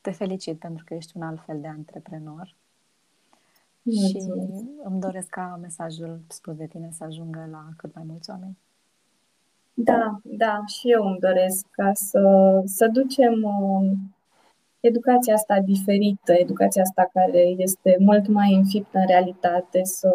Te 0.00 0.10
felicit 0.10 0.58
pentru 0.58 0.84
că 0.84 0.94
ești 0.94 1.16
un 1.16 1.22
alt 1.22 1.40
fel 1.44 1.60
de 1.60 1.66
antreprenor. 1.68 2.54
Mulțumesc. 3.82 4.22
Și 4.22 4.32
îmi 4.84 5.00
doresc 5.00 5.28
ca 5.28 5.58
mesajul 5.60 6.20
spus 6.28 6.54
de 6.54 6.66
tine 6.66 6.88
să 6.92 7.04
ajungă 7.04 7.48
la 7.50 7.68
cât 7.76 7.94
mai 7.94 8.04
mulți 8.06 8.30
oameni. 8.30 8.58
Da, 9.74 10.20
da, 10.22 10.62
și 10.66 10.90
eu 10.90 11.06
îmi 11.06 11.18
doresc 11.18 11.66
ca 11.70 11.90
să, 11.92 12.62
să 12.64 12.88
ducem 12.88 13.42
um, 13.42 14.13
educația 14.86 15.34
asta 15.34 15.60
diferită, 15.60 16.32
educația 16.32 16.82
asta 16.82 17.10
care 17.12 17.42
este 17.56 17.96
mult 17.98 18.26
mai 18.26 18.54
înfiptă 18.54 18.98
în 18.98 19.06
realitate, 19.06 19.80
să, 19.82 20.10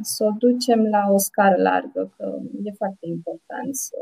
să 0.00 0.24
o 0.24 0.30
ducem 0.38 0.80
la 0.84 1.12
o 1.12 1.18
scară 1.18 1.62
largă, 1.62 2.12
că 2.16 2.38
e 2.64 2.70
foarte 2.72 3.06
important 3.06 3.76
să 3.76 3.96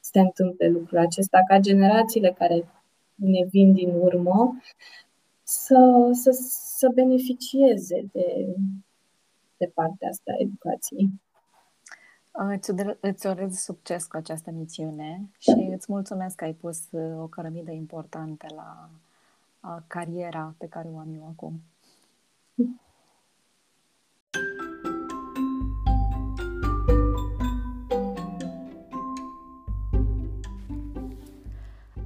se 0.00 0.20
întâmple 0.20 0.68
lucrul 0.68 0.98
acesta, 0.98 1.38
ca 1.48 1.58
generațiile 1.58 2.34
care 2.38 2.68
ne 3.14 3.44
vin 3.50 3.72
din 3.72 3.90
urmă 3.94 4.58
să, 5.42 6.08
să, 6.12 6.30
să 6.76 6.90
beneficieze 6.94 8.08
de, 8.12 8.56
de 9.56 9.70
partea 9.74 10.08
asta 10.08 10.32
a 10.32 10.40
educației. 10.42 11.10
Îți, 12.32 12.72
îți 13.00 13.26
urez 13.26 13.54
succes 13.54 14.06
cu 14.06 14.16
această 14.16 14.50
misiune 14.50 15.30
și 15.38 15.70
îți 15.74 15.92
mulțumesc 15.92 16.36
că 16.36 16.44
ai 16.44 16.52
pus 16.52 16.78
uh, 16.90 17.22
o 17.22 17.26
cărămidă 17.26 17.70
importantă 17.70 18.46
la 18.54 18.90
cariera 19.86 20.54
pe 20.58 20.66
care 20.66 20.88
o 20.88 20.98
am 20.98 21.14
eu 21.14 21.26
acum. 21.26 21.62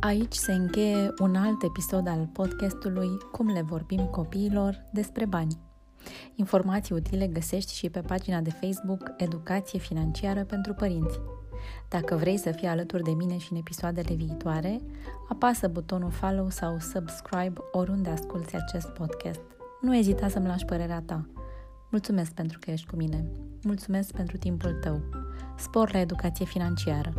Aici 0.01 0.35
se 0.35 0.53
încheie 0.53 1.15
un 1.19 1.35
alt 1.35 1.63
episod 1.63 2.07
al 2.07 2.27
podcastului 2.33 3.09
Cum 3.33 3.47
le 3.53 3.63
vorbim 3.63 4.07
copiilor 4.07 4.85
despre 4.93 5.25
bani. 5.25 5.59
Informații 6.35 6.95
utile 6.95 7.27
găsești 7.27 7.75
și 7.75 7.91
pe 7.91 8.01
pagina 8.01 8.41
de 8.41 8.51
Facebook 8.51 9.13
Educație 9.17 9.79
Financiară 9.79 10.45
pentru 10.45 10.75
Părinți. 10.75 11.19
Dacă 11.89 12.17
vrei 12.17 12.37
să 12.37 12.51
fii 12.51 12.69
alături 12.69 13.03
de 13.03 13.11
mine 13.11 13.39
și 13.39 13.53
în 13.53 13.59
episoadele 13.59 14.15
viitoare, 14.15 14.81
apasă 15.29 15.69
butonul 15.69 16.11
follow 16.11 16.51
sau 16.51 16.79
subscribe 16.79 17.61
oriunde 17.73 18.11
asculti 18.11 18.57
acest 18.57 18.89
podcast. 18.89 19.41
Nu 19.81 19.97
ezita 19.97 20.29
să-mi 20.29 20.47
lași 20.47 20.65
părerea 20.65 21.03
ta. 21.07 21.27
Mulțumesc 21.91 22.33
pentru 22.33 22.59
că 22.59 22.71
ești 22.71 22.87
cu 22.87 22.97
mine. 22.97 23.25
Mulțumesc 23.63 24.13
pentru 24.13 24.37
timpul 24.37 24.73
tău. 24.73 25.01
Spor 25.57 25.93
la 25.93 25.99
educație 25.99 26.45
financiară. 26.45 27.13